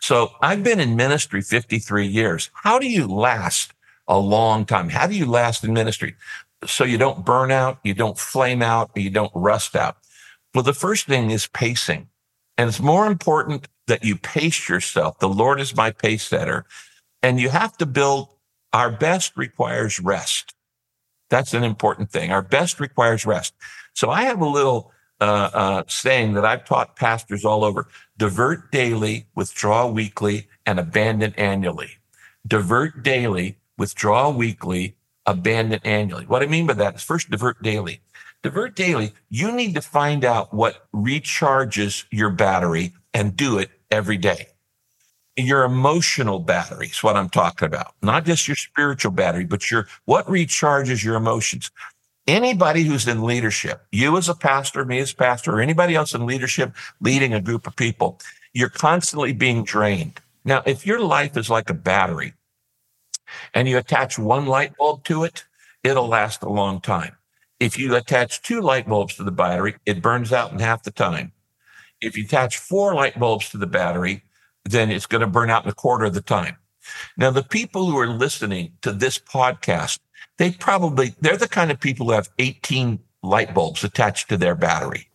[0.01, 2.51] So I've been in ministry 53 years.
[2.53, 3.73] How do you last
[4.07, 4.91] a long time?
[4.91, 6.15] How do you last in ministry?
[6.67, 9.97] So you don't burn out, you don't flame out, you don't rust out.
[10.55, 12.09] Well, the first thing is pacing.
[12.57, 15.19] And it's more important that you pace yourself.
[15.19, 16.65] The Lord is my pace setter.
[17.23, 18.29] And you have to build
[18.73, 20.55] our best requires rest.
[21.31, 22.33] That's an important thing.
[22.33, 23.55] Our best requires rest.
[23.95, 28.71] So I have a little uh, uh, saying that I've taught pastors all over divert
[28.71, 31.93] daily, withdraw weekly, and abandon annually.
[32.47, 36.27] Divert daily, withdraw weekly, abandon annually.
[36.27, 38.01] What I mean by that is first divert daily.
[38.43, 44.17] Divert daily, you need to find out what recharges your battery and do it every
[44.17, 44.49] day.
[45.37, 49.89] Your emotional battery is what I'm talking about, not just your spiritual battery, but your
[50.05, 51.71] what recharges your emotions.
[52.27, 56.25] Anybody who's in leadership, you as a pastor, me as pastor, or anybody else in
[56.25, 58.21] leadership leading a group of people,
[58.55, 60.21] you're constantly being drained.
[60.45, 62.33] Now, if your life is like a battery
[63.53, 65.45] and you attach one light bulb to it,
[65.83, 67.17] it'll last a long time.
[67.61, 70.91] If you attach two light bulbs to the battery, it burns out in half the
[70.91, 71.33] time.
[72.05, 74.23] If you attach four light bulbs to the battery,
[74.65, 76.57] then it's going to burn out in a quarter of the time.
[77.17, 79.99] Now, the people who are listening to this podcast,
[80.39, 84.55] they probably, they're the kind of people who have 18 light bulbs attached to their
[84.55, 85.09] battery.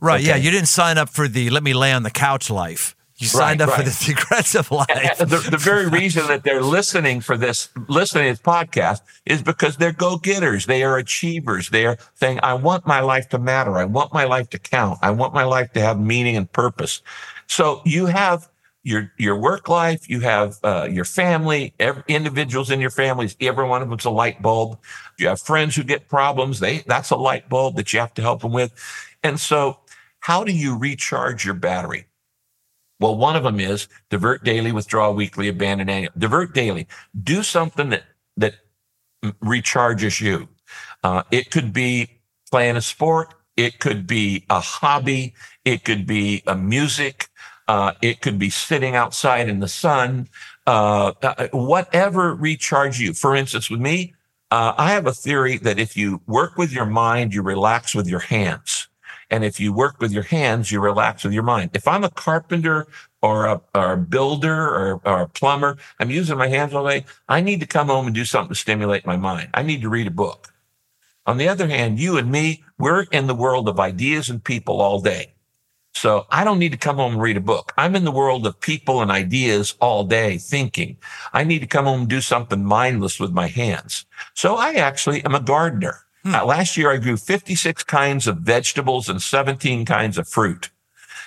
[0.00, 0.20] Right.
[0.20, 0.28] Okay?
[0.28, 0.36] Yeah.
[0.36, 2.95] You didn't sign up for the let me lay on the couch life.
[3.18, 3.84] You signed Right, up for right.
[3.86, 5.18] this aggressive life.
[5.18, 9.76] the, the very reason that they're listening for this, listening to this podcast is because
[9.78, 10.66] they're go getters.
[10.66, 11.70] They are achievers.
[11.70, 13.78] They are saying, I want my life to matter.
[13.78, 14.98] I want my life to count.
[15.02, 17.00] I want my life to have meaning and purpose.
[17.46, 18.48] So you have
[18.82, 20.08] your, your work life.
[20.10, 23.34] You have, uh, your family, every, individuals in your families.
[23.40, 24.78] Every one of them's a light bulb.
[25.18, 26.60] You have friends who get problems.
[26.60, 28.72] They, that's a light bulb that you have to help them with.
[29.22, 29.78] And so
[30.20, 32.04] how do you recharge your battery?
[32.98, 36.12] Well, one of them is divert daily, withdraw weekly, abandon annual.
[36.16, 36.86] Divert daily.
[37.22, 38.04] Do something that
[38.36, 38.54] that
[39.42, 40.48] recharges you.
[41.02, 42.08] Uh, it could be
[42.50, 43.34] playing a sport.
[43.56, 45.34] It could be a hobby.
[45.64, 47.28] It could be a music.
[47.68, 50.28] Uh, it could be sitting outside in the sun.
[50.66, 53.12] Uh, uh, whatever recharge you.
[53.12, 54.14] For instance, with me,
[54.50, 58.06] uh, I have a theory that if you work with your mind, you relax with
[58.06, 58.88] your hands.
[59.30, 61.70] And if you work with your hands, you relax with your mind.
[61.74, 62.86] If I'm a carpenter
[63.22, 67.04] or a, or a builder or, or a plumber, I'm using my hands all day.
[67.28, 69.48] I need to come home and do something to stimulate my mind.
[69.54, 70.52] I need to read a book.
[71.26, 74.80] On the other hand, you and me, we're in the world of ideas and people
[74.80, 75.32] all day.
[75.96, 77.72] So I don't need to come home and read a book.
[77.78, 80.98] I'm in the world of people and ideas all day thinking.
[81.32, 84.04] I need to come home and do something mindless with my hands.
[84.34, 86.05] So I actually am a gardener.
[86.34, 90.70] Uh, last year I grew 56 kinds of vegetables and 17 kinds of fruit.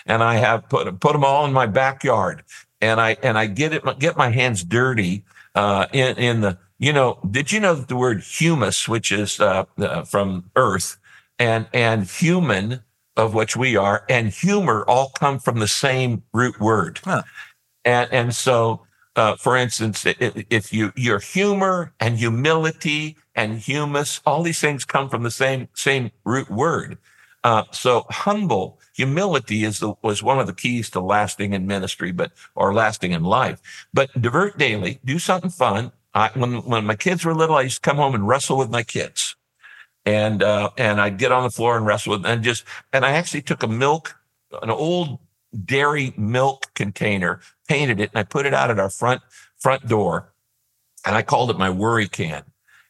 [0.05, 2.43] And I have put, put them all in my backyard.
[2.81, 5.23] And I, and I get it, get my hands dirty,
[5.55, 9.39] uh, in, in the, you know, did you know that the word humus, which is,
[9.39, 10.97] uh, uh, from earth
[11.37, 12.81] and, and human,
[13.17, 16.99] of which we are, and humor all come from the same root word.
[17.03, 17.23] Huh.
[17.83, 18.85] And, and so,
[19.15, 25.09] uh, for instance, if you, your humor and humility and humus, all these things come
[25.09, 26.97] from the same, same root word.
[27.43, 32.11] Uh, so humble humility is the, was one of the keys to lasting in ministry,
[32.11, 33.87] but, or lasting in life.
[33.93, 35.93] But divert daily, do something fun.
[36.13, 38.69] I, when, when my kids were little, I used to come home and wrestle with
[38.69, 39.35] my kids
[40.05, 42.63] and uh, and I'd get on the floor and wrestle with and just
[42.93, 44.15] and I actually took a milk,
[44.61, 45.19] an old
[45.65, 49.21] dairy milk container, painted it, and I put it out at our front
[49.57, 50.33] front door,
[51.05, 52.43] and I called it my worry can.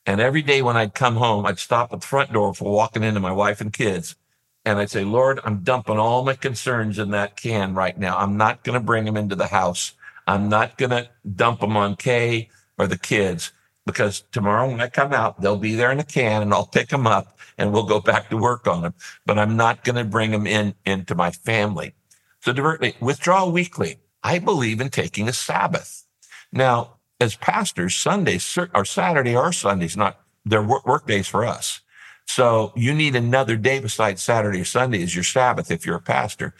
[0.10, 3.03] And every day when I'd come home, I'd stop at the front door for walking
[3.03, 4.16] into my wife and kids,
[4.66, 8.18] and I'd say, Lord, I'm dumping all my concerns in that can right now.
[8.18, 9.91] I'm not going to bring them into the house.
[10.26, 12.49] I'm not going to dump them on Kay
[12.80, 13.51] or the kids
[13.86, 16.89] because tomorrow when I come out, they'll be there in a can and I'll pick
[16.89, 18.95] them up and we'll go back to work on them.
[19.28, 21.93] But I'm not going to bring them in into my family.
[22.39, 23.99] So divert me, withdraw weekly.
[24.24, 26.07] I believe in taking a Sabbath.
[26.51, 31.82] Now, as pastors, Sundays or Saturday or Sundays, not they're work, work days for us.
[32.26, 36.02] So you need another day besides Saturday or Sunday as your Sabbath if you're a
[36.02, 36.54] pastor.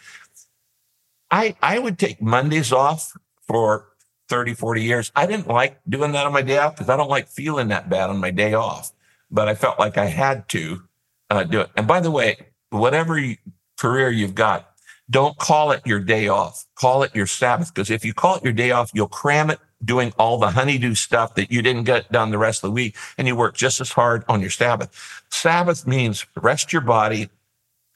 [1.30, 3.86] I, I would take Mondays off for
[4.28, 5.12] 30, 40 years.
[5.14, 7.88] I didn't like doing that on my day off because I don't like feeling that
[7.88, 8.92] bad on my day off,
[9.30, 10.82] but I felt like I had to
[11.30, 11.70] uh, do it.
[11.76, 13.36] And by the way, whatever you,
[13.78, 14.70] career you've got,
[15.08, 16.64] don't call it your day off.
[16.74, 17.72] Call it your Sabbath.
[17.72, 20.94] Because if you call it your day off, you'll cram it doing all the honeydew
[20.94, 22.96] stuff that you didn't get done the rest of the week.
[23.16, 25.22] And you work just as hard on your Sabbath.
[25.30, 27.30] Sabbath means rest your body,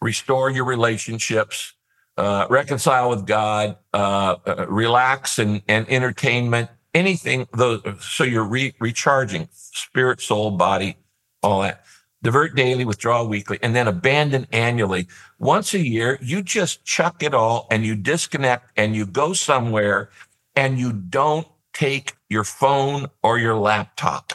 [0.01, 1.74] restore your relationships,
[2.16, 7.47] uh, reconcile with God, uh, uh, relax and, and entertainment, anything.
[7.53, 10.97] Those, so you're re- recharging spirit, soul, body,
[11.43, 11.85] all that.
[12.22, 15.09] Divert daily, withdraw weekly, and then abandon annually.
[15.39, 20.09] Once a year, you just chuck it all and you disconnect and you go somewhere
[20.57, 24.33] and you don't take your phone or your laptop.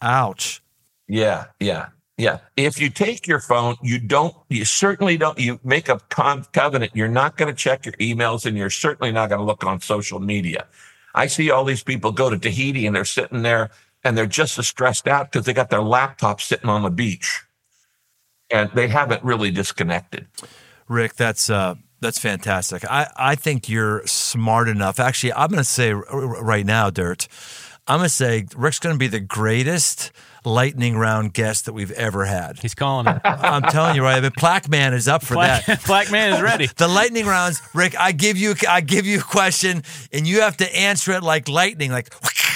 [0.00, 0.62] Ouch.
[1.08, 2.38] Yeah, yeah, yeah.
[2.56, 6.92] If you take your phone, you don't, you certainly don't, you make a con- covenant.
[6.94, 9.80] You're not going to check your emails and you're certainly not going to look on
[9.80, 10.66] social media.
[11.14, 13.70] I see all these people go to Tahiti and they're sitting there
[14.02, 17.42] and they're just as stressed out because they got their laptop sitting on the beach
[18.50, 20.26] and they haven't really disconnected.
[20.88, 22.84] Rick, that's uh, that's fantastic.
[22.84, 25.00] I, I think you're smart enough.
[25.00, 27.26] Actually, I'm going to say right now, Dirt,
[27.86, 30.12] I'm going to say Rick's going to be the greatest
[30.44, 32.58] lightning round guest that we've ever had.
[32.58, 33.20] He's calling it.
[33.24, 34.20] I'm telling you, right?
[34.20, 35.80] But Plaque Man is up for Black, that.
[35.84, 36.68] Plaque man is ready.
[36.76, 37.98] The lightning rounds, Rick.
[37.98, 39.82] I give you, I give you a question,
[40.12, 42.14] and you have to answer it like lightning, like,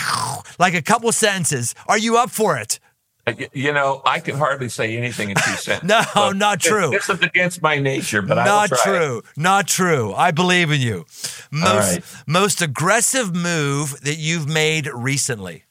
[0.59, 1.75] like a couple sentences.
[1.87, 2.81] Are you up for it?
[3.29, 6.07] Uh, You know, I can hardly say anything in two sentences.
[6.15, 6.91] No, not true.
[6.91, 8.85] This is against my nature, but Not try it.
[8.85, 9.23] true.
[9.37, 10.15] Not true.
[10.15, 11.05] I believe in you.
[11.51, 12.05] Most right.
[12.27, 15.65] most aggressive move that you've made recently.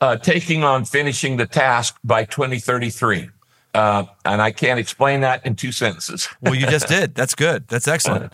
[0.00, 3.28] Uh, taking on finishing the task by 2033.
[3.74, 6.28] Uh, and I can't explain that in two sentences.
[6.42, 7.14] well, you just did.
[7.20, 7.68] That's good.
[7.68, 8.32] That's excellent.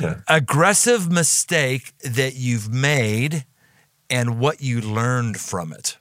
[0.00, 0.20] Yeah.
[0.28, 3.46] Aggressive mistake that you've made
[4.08, 5.98] and what you learned from it.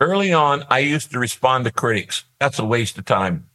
[0.00, 2.24] Early on, I used to respond to critics.
[2.38, 3.46] That's a waste of time.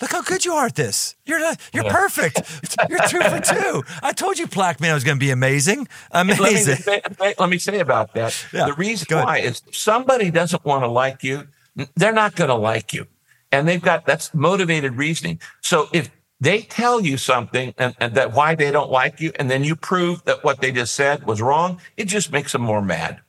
[0.00, 1.14] Look how good you are at this.
[1.24, 1.40] You're
[1.72, 1.92] you're yeah.
[1.92, 2.42] perfect.
[2.88, 3.82] You're two for two.
[4.02, 5.86] I told you Plaque Man was going to be amazing.
[6.10, 6.78] Amazing.
[6.86, 8.46] Let me, say, let me say about that.
[8.52, 8.66] Yeah.
[8.66, 11.46] The reason why is somebody doesn't want to like you,
[11.96, 13.06] they're not going to like you
[13.54, 15.40] and they've got that's motivated reasoning.
[15.60, 16.10] So if
[16.40, 19.76] they tell you something and, and, that why they don't like you, and then you
[19.76, 23.20] prove that what they just said was wrong, it just makes them more mad.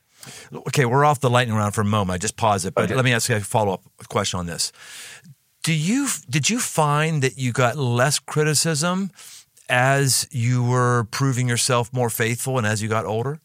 [0.53, 2.15] Okay, we're off the lightning round for a moment.
[2.15, 2.95] I just pause it, but okay.
[2.95, 4.71] let me ask you a follow up question on this.
[5.63, 9.11] Do you did you find that you got less criticism
[9.67, 13.39] as you were proving yourself more faithful and as you got older?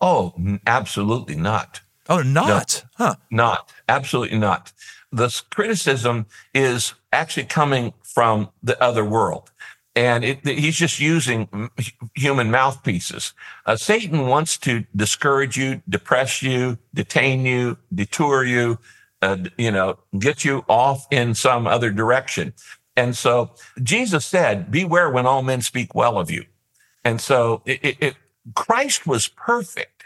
[0.00, 0.34] Oh,
[0.66, 1.80] absolutely not.
[2.08, 2.84] Oh, not?
[2.98, 3.14] No, huh?
[3.30, 3.72] Not.
[3.88, 4.72] Absolutely not
[5.12, 9.50] the criticism is actually coming from the other world.
[9.96, 11.70] And it, he's just using
[12.14, 13.32] human mouthpieces.
[13.64, 18.78] Uh, Satan wants to discourage you, depress you, detain you, detour you,
[19.22, 22.52] uh, you know, get you off in some other direction.
[22.94, 26.44] And so Jesus said, beware when all men speak well of you.
[27.02, 28.16] And so it, it, it,
[28.54, 30.04] Christ was perfect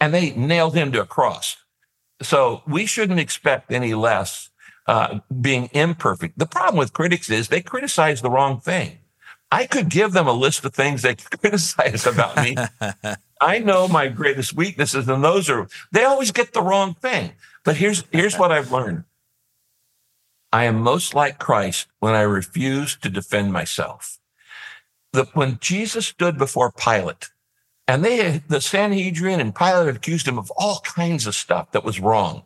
[0.00, 1.56] and they nailed him to a cross.
[2.20, 4.47] So we shouldn't expect any less
[4.88, 6.38] uh, being imperfect.
[6.38, 8.98] The problem with critics is they criticize the wrong thing.
[9.52, 12.56] I could give them a list of things they criticize about me.
[13.40, 17.32] I know my greatest weaknesses, and those are they always get the wrong thing.
[17.64, 19.04] But here's here's what I've learned.
[20.52, 24.18] I am most like Christ when I refuse to defend myself.
[25.12, 27.30] The, when Jesus stood before Pilate
[27.86, 32.00] and they, the Sanhedrin and Pilate accused him of all kinds of stuff that was
[32.00, 32.44] wrong.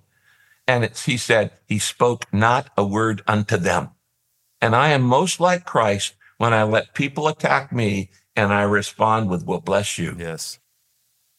[0.73, 3.91] And he said, he spoke not a word unto them.
[4.59, 9.29] And I am most like Christ when I let people attack me and I respond
[9.29, 10.17] with, well, bless you.
[10.19, 10.61] Yes.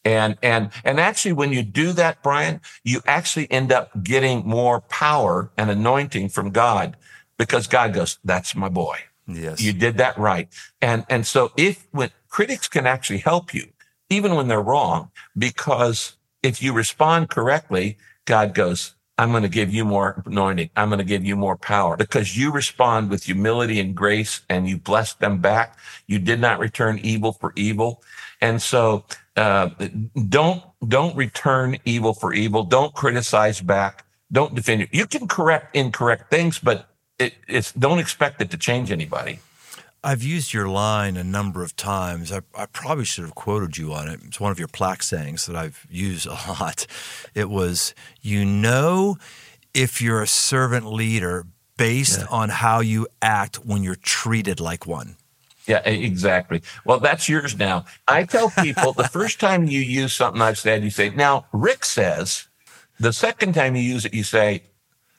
[0.04, 4.82] And, and, and actually, when you do that, Brian, you actually end up getting more
[4.82, 6.96] power and anointing from God
[7.36, 8.98] because God goes, that's my boy.
[9.26, 9.60] Yes.
[9.60, 10.48] You did that right.
[10.80, 13.72] And, and so if when critics can actually help you,
[14.08, 19.72] even when they're wrong, because if you respond correctly, God goes, I'm going to give
[19.72, 20.70] you more anointing.
[20.76, 24.68] I'm going to give you more power because you respond with humility and grace and
[24.68, 25.78] you bless them back.
[26.06, 28.02] You did not return evil for evil.
[28.40, 29.04] And so,
[29.36, 29.70] uh,
[30.28, 32.64] don't, don't return evil for evil.
[32.64, 34.04] Don't criticize back.
[34.32, 34.88] Don't defend you.
[34.90, 36.88] You can correct incorrect things, but
[37.18, 39.38] it, it's, don't expect it to change anybody.
[40.04, 42.30] I've used your line a number of times.
[42.30, 44.20] I, I, probably should have quoted you on it.
[44.24, 46.86] It's one of your plaque sayings that I've used a lot.
[47.34, 49.16] It was, You know,
[49.72, 51.46] if you're a servant leader
[51.76, 52.26] based yeah.
[52.30, 55.16] on how you act when you're treated like one.
[55.66, 56.62] Yeah, exactly.
[56.84, 57.86] Well, that's yours now.
[58.06, 61.86] I tell people the first time you use something I've said, you say, Now, Rick
[61.86, 62.48] says,
[63.00, 64.62] the second time you use it, you say,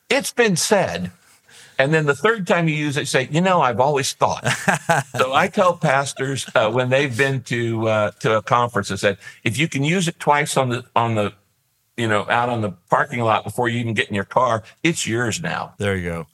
[0.10, 1.12] It's been said.
[1.78, 4.46] And then the third time you use it, say, you know, I've always thought.
[5.18, 9.18] so I tell pastors uh, when they've been to uh, to a conference, I said,
[9.44, 11.34] if you can use it twice on the on the
[11.98, 15.06] you know out on the parking lot before you even get in your car, it's
[15.06, 15.74] yours now.
[15.78, 16.28] There you go.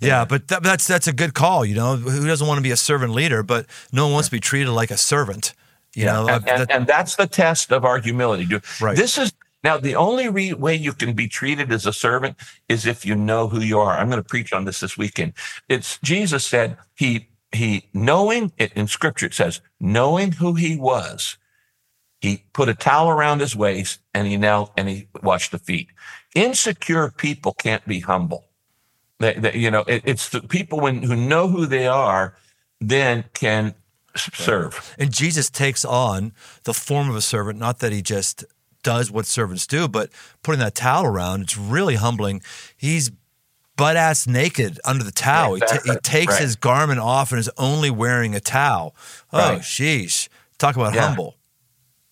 [0.00, 1.64] Yeah, but th- that's that's a good call.
[1.64, 4.32] You know, who doesn't want to be a servant leader, but no one wants to
[4.32, 5.54] be treated like a servant.
[5.94, 8.46] You yeah, know, and, and, that, and, that's the test of our humility.
[8.80, 8.96] Right.
[8.96, 9.32] This is
[9.64, 12.36] now, the only re- way you can be treated as a servant
[12.68, 13.98] is if you know who you are.
[13.98, 15.32] I'm going to preach on this this weekend.
[15.68, 21.38] It's Jesus said he he knowing it in scripture it says knowing who he was
[22.20, 25.88] he put a towel around his waist and he knelt and he washed the feet
[26.34, 28.44] insecure people can't be humble
[29.18, 32.36] they, they, you know it, it's the people when, who know who they are
[32.80, 33.74] then can
[34.14, 36.32] serve and jesus takes on
[36.64, 38.44] the form of a servant not that he just
[38.82, 40.10] does what servants do, but
[40.42, 42.42] putting that towel around, it's really humbling.
[42.76, 43.10] He's
[43.76, 45.56] butt ass naked under the towel.
[45.56, 45.90] Yeah, exactly.
[45.90, 46.42] he, t- he, takes right.
[46.42, 48.94] his garment off and is only wearing a towel.
[49.32, 49.60] Oh, right.
[49.60, 50.28] sheesh.
[50.58, 51.06] Talk about yeah.
[51.06, 51.36] humble.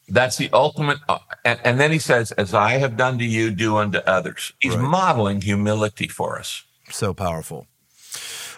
[0.08, 0.98] That's the ultimate.
[1.08, 4.52] Uh, and, and, then he says, As I have done to you, do unto others.
[4.60, 4.88] He's right.
[4.88, 6.62] modeling humility for us.
[6.90, 7.66] So powerful.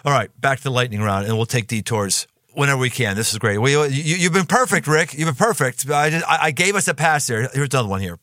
[0.05, 2.27] All right, back to the lightning round, and we'll take detours
[2.59, 3.15] whenever we can.
[3.15, 3.57] This is great.
[3.57, 5.13] We, you, have been perfect, Rick.
[5.13, 5.89] You've been perfect.
[5.89, 7.49] I, just, I, gave us a pass there.
[7.53, 8.19] Here's another one here.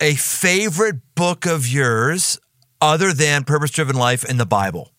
[0.00, 2.38] A favorite book of yours
[2.80, 4.92] other than Purpose Driven Life in the Bible?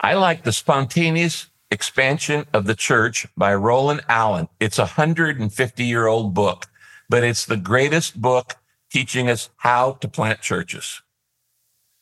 [0.00, 4.48] I like The Spontaneous Expansion of the Church by Roland Allen.
[4.60, 6.66] It's a 150 year old book,
[7.08, 8.54] but it's the greatest book
[8.90, 11.02] teaching us how to plant churches.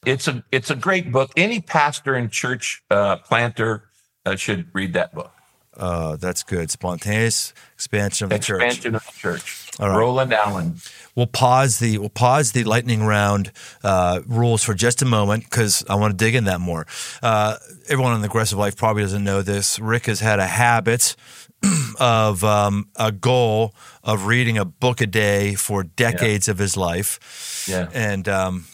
[0.04, 1.32] it's a it's a great book.
[1.36, 3.88] Any pastor and church uh, planter
[4.26, 5.32] uh, should read that book.
[5.76, 6.70] Uh, that's good.
[6.70, 8.62] Spontaneous expansion of the church.
[8.62, 9.68] Expansion of the church.
[9.78, 9.98] All right.
[9.98, 10.76] Roland Allen.
[11.14, 13.52] We'll pause the we'll pause the lightning round
[13.84, 16.86] uh, rules for just a moment because I want to dig in that more.
[17.22, 17.56] Uh,
[17.88, 19.78] everyone in the aggressive life probably doesn't know this.
[19.78, 21.14] Rick has had a habit
[22.00, 27.66] of um, a goal of reading a book a day for decades of his life.
[27.68, 27.88] Yeah.
[27.92, 28.64] and um,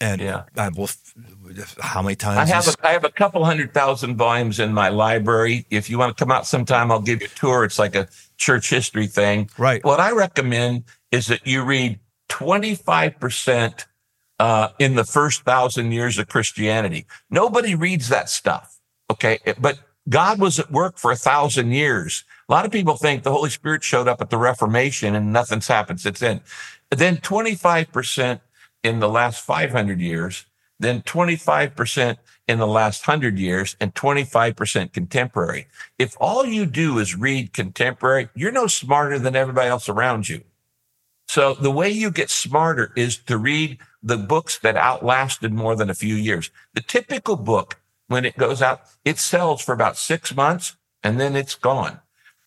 [0.00, 0.44] and Yeah.
[0.56, 0.90] uh, well,
[1.80, 2.50] how many times?
[2.50, 5.66] I have a, I have a couple hundred thousand volumes in my library.
[5.70, 7.64] If you want to come out sometime, I'll give you a tour.
[7.64, 9.50] It's like a church history thing.
[9.58, 9.84] Right.
[9.84, 11.98] What I recommend is that you read
[12.28, 13.84] 25%
[14.38, 17.06] uh, in the first thousand years of Christianity.
[17.30, 18.78] Nobody reads that stuff.
[19.10, 19.38] Okay.
[19.58, 22.24] But God was at work for a thousand years.
[22.48, 25.68] A lot of people think the Holy Spirit showed up at the Reformation and nothing's
[25.68, 26.40] happened since then.
[26.90, 28.40] Then 25%
[28.82, 30.46] in the last 500 years,
[30.80, 32.16] then 25%
[32.48, 35.68] in the last 100 years, and 25% contemporary.
[35.98, 40.42] If all you do is read contemporary, you're no smarter than everybody else around you.
[41.28, 45.88] So the way you get smarter is to read the books that outlasted more than
[45.88, 46.50] a few years.
[46.74, 47.76] The typical book,
[48.08, 50.74] when it goes out, it sells for about six months
[51.04, 52.00] and then it's gone.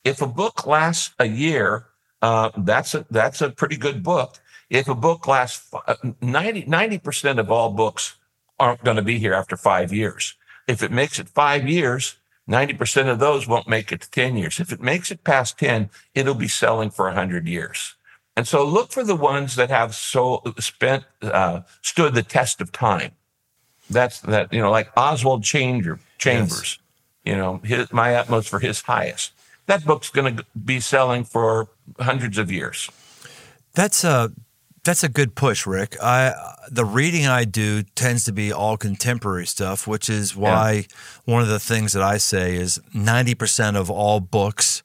[0.03, 1.85] If a book lasts a year,
[2.21, 4.35] uh, that's a, that's a pretty good book.
[4.69, 8.17] If a book lasts fi- 90, 90% of all books
[8.63, 10.35] aren't going to be here after five years.
[10.67, 12.15] If it makes it five years,
[12.49, 14.59] 90% of those won't make it to 10 years.
[14.59, 17.95] If it makes it past 10, it'll be selling for 100 years.
[18.37, 22.71] And so look for the ones that have so spent, uh, stood the test of
[22.71, 23.11] time.
[23.89, 26.79] That's that, you know, like Oswald Chamber, Chambers,
[27.25, 29.33] you know, his, my utmost for his highest.
[29.65, 31.67] That book's going to be selling for
[31.99, 32.89] hundreds of years.
[33.73, 34.31] That's a
[34.83, 35.95] that's a good push, Rick.
[36.01, 36.33] I
[36.69, 40.85] the reading I do tends to be all contemporary stuff, which is why
[41.25, 44.83] one of the things that I say is ninety percent of all books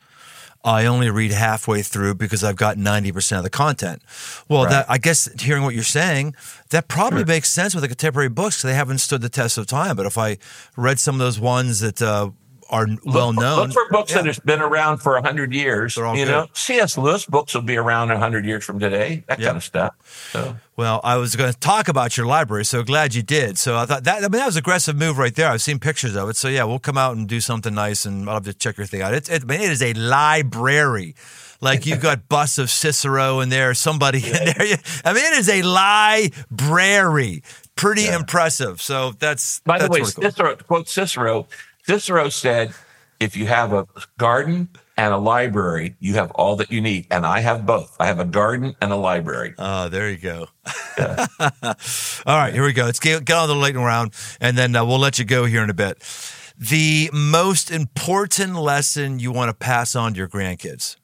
[0.64, 4.02] I only read halfway through because I've got ninety percent of the content.
[4.48, 4.70] Well, Right.
[4.70, 6.34] that I guess hearing what you're saying,
[6.70, 8.60] that probably makes sense with the contemporary books.
[8.62, 9.96] They haven't stood the test of time.
[9.96, 10.38] But if I
[10.76, 12.30] read some of those ones that uh,
[12.70, 14.22] are well known, Look for books yeah.
[14.22, 15.96] that have been around for 100 years.
[15.96, 16.28] You good.
[16.28, 16.98] know, C.S.
[16.98, 19.46] Lewis books will be around 100 years from today, that Yeah.
[19.46, 19.94] kind of stuff.
[20.32, 23.56] So, Well, I was going to talk about your library, so glad you did.
[23.58, 25.48] So I thought that I mean that was an aggressive move right there.
[25.50, 26.36] I've seen pictures of it.
[26.36, 28.86] So yeah, we'll come out and do something nice, and I'll have to check your
[28.86, 29.14] thing out.
[29.14, 31.14] It's it, I mean, it is a library.
[31.60, 34.78] Like you've got busts of Cicero in there, somebody in there.
[35.04, 37.42] I mean, it is a library.
[37.76, 38.80] Pretty impressive.
[38.82, 40.24] So that's by the that's way, really cool.
[40.30, 41.46] Cicero, quote Cicero,
[41.88, 42.74] Cicero said,
[43.18, 43.86] if you have a
[44.18, 44.68] garden
[44.98, 47.06] and a library, you have all that you need.
[47.10, 47.96] And I have both.
[47.98, 49.54] I have a garden and a library.
[49.56, 50.48] Oh, there you go.
[50.98, 52.84] All right, here we go.
[52.84, 55.62] Let's get, get on the lightning round, and then uh, we'll let you go here
[55.62, 55.98] in a bit.
[56.58, 60.96] The most important lesson you want to pass on to your grandkids?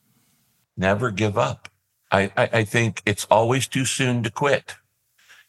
[0.76, 1.70] never give up.
[2.10, 4.74] I, I, I think it's always too soon to quit.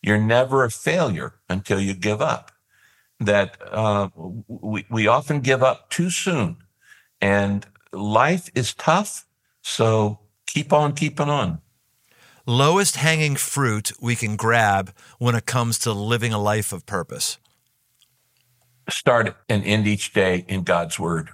[0.01, 2.51] You're never a failure until you give up.
[3.19, 4.09] That uh,
[4.47, 6.57] we, we often give up too soon.
[7.21, 9.25] And life is tough.
[9.61, 11.61] So keep on keeping on.
[12.45, 17.39] Lowest hanging fruit we can grab when it comes to living a life of purpose.
[18.87, 21.29] Start and end each day in God's word.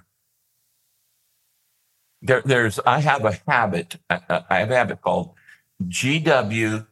[2.22, 5.34] There, there's, I have a habit, I I have a habit called
[5.82, 6.86] GW,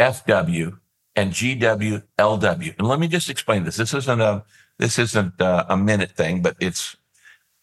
[0.00, 0.78] FW,
[1.16, 2.74] and GWLW.
[2.78, 3.76] And let me just explain this.
[3.76, 4.44] This isn't a,
[4.78, 6.96] this isn't a, a minute thing, but it's,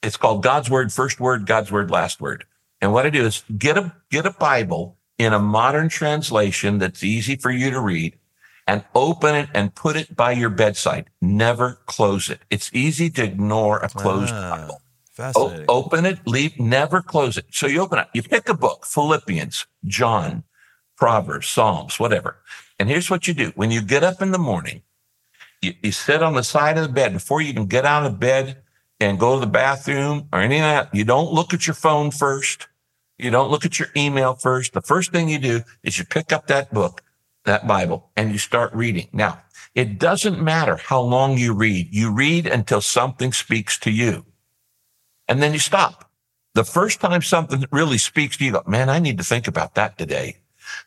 [0.02, 2.46] it's called God's word, first word, God's word, last word.
[2.82, 7.04] And what I do is get a, get a Bible in a modern translation that's
[7.04, 8.18] easy for you to read
[8.68, 11.10] and open it and put it by your bedside.
[11.22, 12.40] Never close it.
[12.50, 14.82] It's easy to ignore a closed Ah, Bible.
[15.36, 17.46] O- open it, leave, never close it.
[17.52, 20.44] So you open it, you pick a book, Philippians, John,
[20.96, 22.38] Proverbs, Psalms, whatever.
[22.80, 23.52] And here's what you do.
[23.56, 24.82] When you get up in the morning,
[25.62, 28.20] you, you sit on the side of the bed before you can get out of
[28.20, 28.62] bed
[29.00, 30.96] and go to the bathroom or any of that.
[30.96, 32.68] You don't look at your phone first.
[33.18, 34.74] You don't look at your email first.
[34.74, 37.02] The first thing you do is you pick up that book,
[37.44, 39.10] that Bible, and you start reading.
[39.12, 39.42] Now,
[39.76, 41.94] it doesn't matter how long you read.
[41.94, 44.26] You read until something speaks to you
[45.28, 46.10] and then you stop.
[46.56, 49.48] The first time something really speaks to you, you go, man, I need to think
[49.48, 50.38] about that today.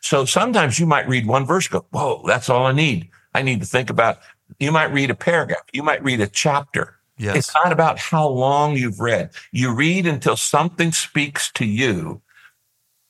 [0.01, 3.09] So sometimes you might read one verse, go, whoa, that's all I need.
[3.33, 4.19] I need to think about,
[4.59, 5.63] you might read a paragraph.
[5.73, 6.97] You might read a chapter.
[7.17, 7.35] Yes.
[7.35, 9.31] It's not about how long you've read.
[9.51, 12.21] You read until something speaks to you,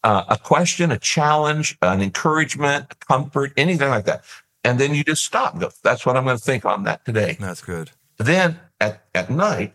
[0.03, 4.23] uh, a question, a challenge, an encouragement, a comfort, anything like that.
[4.63, 5.59] And then you just stop.
[5.59, 7.37] Go, That's what I'm going to think on that today.
[7.39, 7.91] That's good.
[8.17, 9.73] Then at, at night,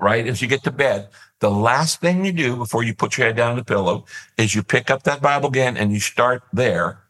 [0.00, 1.08] right as you get to bed,
[1.40, 4.04] the last thing you do before you put your head down on the pillow
[4.38, 7.02] is you pick up that Bible again and you start there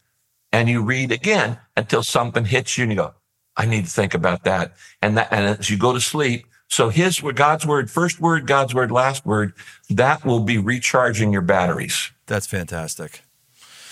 [0.52, 3.14] and you read again until something hits you and you go,
[3.56, 4.74] I need to think about that.
[5.00, 8.74] And that, and as you go to sleep, so his God's word, first word, God's
[8.74, 9.52] word, last word,
[9.90, 12.10] that will be recharging your batteries.
[12.26, 13.22] That's fantastic.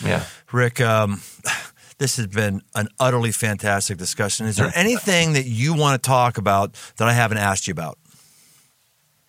[0.04, 0.24] Yeah.
[0.50, 1.20] Rick, um,
[1.98, 4.46] this has been an utterly fantastic discussion.
[4.46, 7.98] Is there anything that you want to talk about that I haven't asked you about?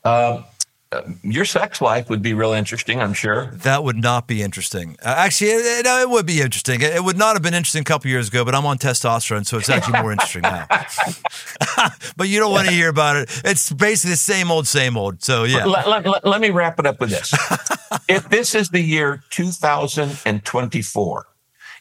[0.04, 0.46] Um,
[1.24, 3.48] your sex life would be real interesting, I'm sure.
[3.54, 4.98] That would not be interesting.
[5.04, 6.82] Uh, actually, it, no, it would be interesting.
[6.82, 9.46] It, it would not have been interesting a couple years ago, but I'm on testosterone,
[9.46, 10.66] so it's actually more interesting now.
[12.18, 13.42] but you don't want to hear about it.
[13.46, 15.24] It's basically the same old, same old.
[15.24, 15.66] So, yeah.
[15.66, 17.34] Let, let- let- let me wrap it up with this.
[18.10, 21.26] if this is the year 2024,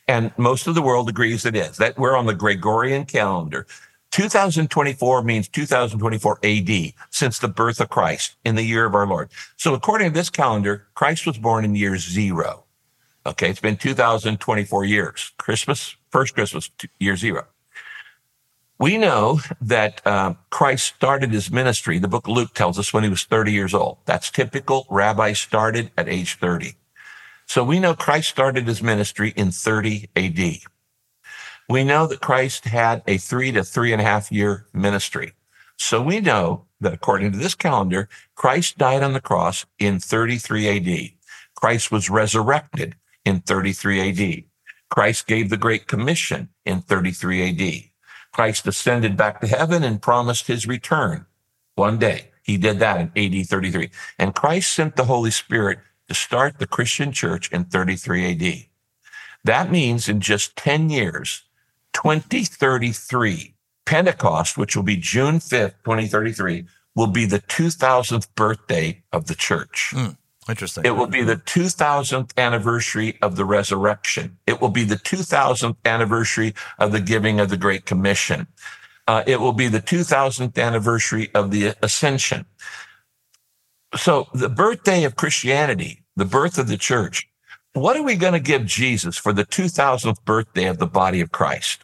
[0.06, 3.66] and most of the world agrees it is, that we're on the Gregorian calendar.
[4.14, 9.28] 2024 means 2024 AD, since the birth of Christ in the year of our Lord.
[9.56, 12.62] So according to this calendar, Christ was born in year zero.
[13.26, 15.32] Okay, it's been 2024 years.
[15.36, 16.70] Christmas, first Christmas,
[17.00, 17.46] year zero.
[18.78, 21.98] We know that uh, Christ started his ministry.
[21.98, 23.98] The book of Luke tells us when he was 30 years old.
[24.04, 24.86] That's typical.
[24.90, 26.76] Rabbis started at age 30.
[27.46, 30.73] So we know Christ started his ministry in 30 AD.
[31.68, 35.32] We know that Christ had a three to three and a half year ministry.
[35.76, 40.68] So we know that according to this calendar, Christ died on the cross in 33
[40.68, 41.10] AD.
[41.54, 44.44] Christ was resurrected in 33 AD.
[44.90, 47.84] Christ gave the Great Commission in 33 AD.
[48.32, 51.26] Christ ascended back to heaven and promised his return
[51.76, 52.30] one day.
[52.42, 53.90] He did that in AD 33.
[54.18, 55.78] And Christ sent the Holy Spirit
[56.08, 58.66] to start the Christian church in 33 AD.
[59.44, 61.42] That means in just 10 years,
[61.94, 63.54] 2033,
[63.86, 69.94] Pentecost, which will be June 5th, 2033, will be the 2000th birthday of the church.
[70.48, 70.84] Interesting.
[70.84, 74.36] It will be the 2000th anniversary of the resurrection.
[74.46, 78.46] It will be the 2000th anniversary of the giving of the Great Commission.
[79.06, 82.44] Uh, it will be the 2000th anniversary of the ascension.
[83.96, 87.28] So the birthday of Christianity, the birth of the church,
[87.72, 91.32] what are we going to give Jesus for the 2000th birthday of the body of
[91.32, 91.83] Christ?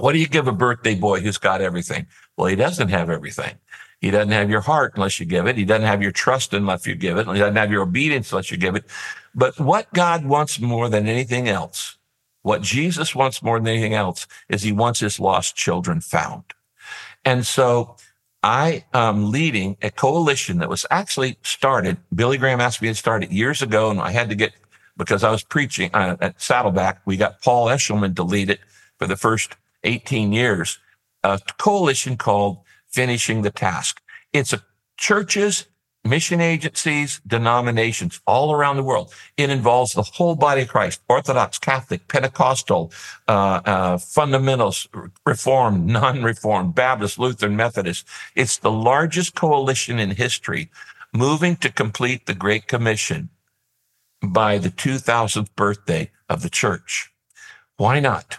[0.00, 2.06] What do you give a birthday boy who's got everything?
[2.36, 3.54] Well, he doesn't have everything.
[4.00, 5.56] He doesn't have your heart unless you give it.
[5.56, 7.26] He doesn't have your trust unless you give it.
[7.26, 8.84] He doesn't have your obedience unless you give it.
[9.34, 11.98] But what God wants more than anything else,
[12.40, 16.44] what Jesus wants more than anything else is he wants his lost children found.
[17.26, 17.96] And so
[18.42, 21.98] I am leading a coalition that was actually started.
[22.14, 24.52] Billy Graham asked me to start it years ago, and I had to get
[24.96, 27.02] because I was preaching uh, at Saddleback.
[27.04, 28.60] We got Paul Eshelman to lead it
[28.98, 30.78] for the first 18 years.
[31.22, 32.58] A coalition called
[32.88, 34.00] Finishing the Task.
[34.32, 34.62] It's a
[34.96, 35.66] churches,
[36.04, 39.12] mission agencies, denominations all around the world.
[39.36, 42.92] It involves the whole body of Christ: Orthodox, Catholic, Pentecostal,
[43.28, 44.88] uh, uh, fundamentals,
[45.26, 48.06] Reformed, non-Reformed, Baptist, Lutheran, Methodist.
[48.34, 50.70] It's the largest coalition in history,
[51.12, 53.30] moving to complete the Great Commission
[54.22, 57.10] by the 2000th birthday of the church.
[57.76, 58.38] Why not?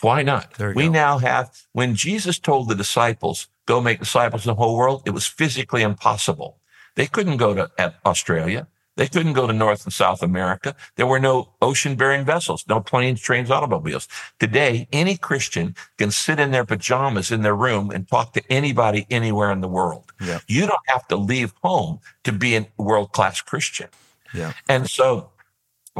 [0.00, 0.58] Why not?
[0.58, 0.90] We go.
[0.90, 5.10] now have, when Jesus told the disciples, go make disciples of the whole world, it
[5.10, 6.58] was physically impossible.
[6.96, 8.66] They couldn't go to Australia.
[8.96, 10.76] They couldn't go to North and South America.
[10.96, 14.06] There were no ocean bearing vessels, no planes, trains, automobiles.
[14.38, 19.06] Today, any Christian can sit in their pajamas in their room and talk to anybody
[19.10, 20.12] anywhere in the world.
[20.20, 20.40] Yeah.
[20.48, 23.88] You don't have to leave home to be a world class Christian.
[24.34, 24.52] yeah.
[24.68, 25.29] And so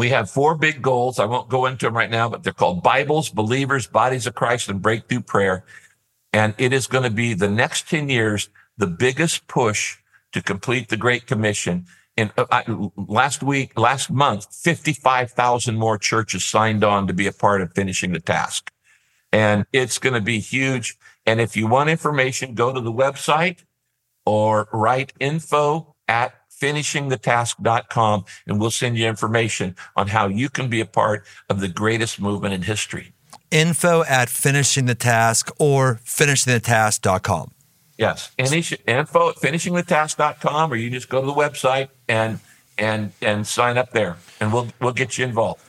[0.01, 1.19] we have four big goals.
[1.19, 4.71] I won't go into them right now, but they're called Bibles, Believers, Bodies of Christ,
[4.71, 5.63] and Breakthrough Prayer.
[6.33, 8.49] And it is going to be the next 10 years,
[8.79, 9.99] the biggest push
[10.33, 11.85] to complete the Great Commission.
[12.17, 12.63] In uh,
[12.97, 18.13] last week, last month, 55,000 more churches signed on to be a part of finishing
[18.13, 18.73] the task.
[19.33, 20.97] And it's going to be huge.
[21.27, 23.65] And if you want information, go to the website
[24.25, 30.81] or write info at finishingthetask.com and we'll send you information on how you can be
[30.81, 33.13] a part of the greatest movement in history.
[33.51, 37.51] Info at finishing the task or finishingthetask.com.
[37.99, 38.31] Yes.
[38.39, 42.41] Any info at finishingthetask.com or you just go to the website and
[42.79, 45.61] and and sign up there and we'll we'll get you involved.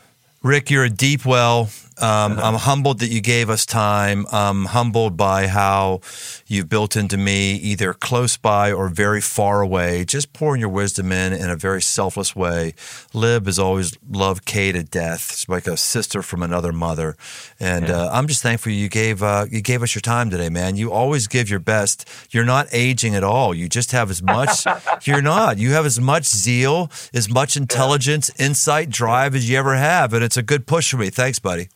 [0.43, 1.69] Rick, you're a deep well.
[2.02, 4.26] Um, I'm humbled that you gave us time.
[4.32, 6.02] I'm humbled by how
[6.48, 11.11] you've built into me, either close by or very far away, just pouring your wisdom
[11.11, 12.73] in in a very selfless way.
[13.14, 15.30] Lib has always loved Kay to death.
[15.32, 17.15] It's like a sister from another mother,
[17.60, 17.98] and Yeah.
[18.06, 20.76] uh, I'm just thankful you gave uh, you gave us your time today, man.
[20.78, 22.07] You always give your best.
[22.32, 23.53] You're not aging at all.
[23.53, 24.65] You just have as much.
[25.07, 25.60] you're not.
[25.60, 30.23] You have as much zeal, as much intelligence, insight, drive as you ever have, and
[30.23, 31.10] it's a good push for me.
[31.11, 31.69] Thanks, buddy.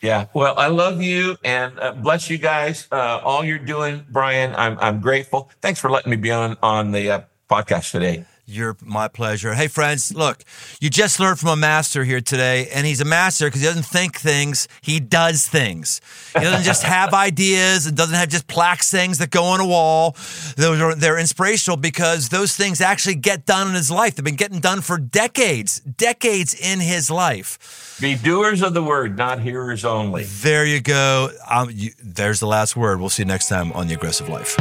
[0.00, 0.26] Yeah.
[0.32, 2.88] Well, I love you and uh, bless you guys.
[2.90, 4.54] Uh, all you're doing, Brian.
[4.56, 5.50] I'm I'm grateful.
[5.60, 7.20] Thanks for letting me be on on the uh,
[7.50, 8.24] podcast today.
[8.46, 9.54] You're my pleasure.
[9.54, 10.42] Hey, friends, look,
[10.80, 13.84] you just learned from a master here today, and he's a master because he doesn't
[13.84, 16.00] think things, he does things.
[16.34, 19.66] He doesn't just have ideas and doesn't have just plaques things that go on a
[19.66, 20.16] wall.
[20.56, 24.16] Those are, they're inspirational because those things actually get done in his life.
[24.16, 27.89] They've been getting done for decades, decades in his life.
[28.00, 30.24] Be doers of the word, not hearers only.
[30.24, 31.28] There you go.
[31.46, 32.98] Um, you, there's the last word.
[32.98, 34.56] We'll see you next time on The Aggressive Life.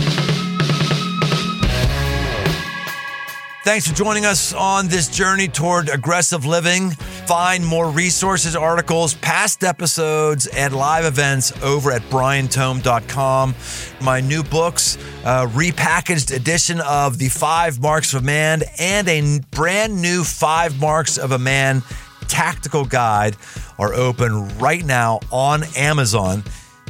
[3.64, 6.90] Thanks for joining us on this journey toward aggressive living.
[6.90, 13.56] Find more resources, articles, past episodes, and live events over at briantome.com.
[14.02, 19.40] My new books, uh, repackaged edition of The Five Marks of a Man, and a
[19.52, 21.84] brand new Five Marks of a Man
[22.30, 23.35] tactical guide
[23.77, 26.43] are open right now on Amazon.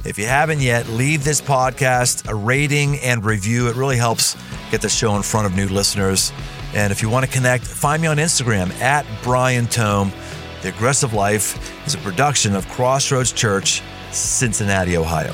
[0.05, 3.67] If you haven't yet, leave this podcast a rating and review.
[3.67, 4.37] It really helps
[4.69, 6.31] get the show in front of new listeners.
[6.73, 10.11] And if you want to connect, find me on Instagram at Brian Tome.
[10.61, 15.33] The Aggressive Life is a production of Crossroads Church, Cincinnati, Ohio.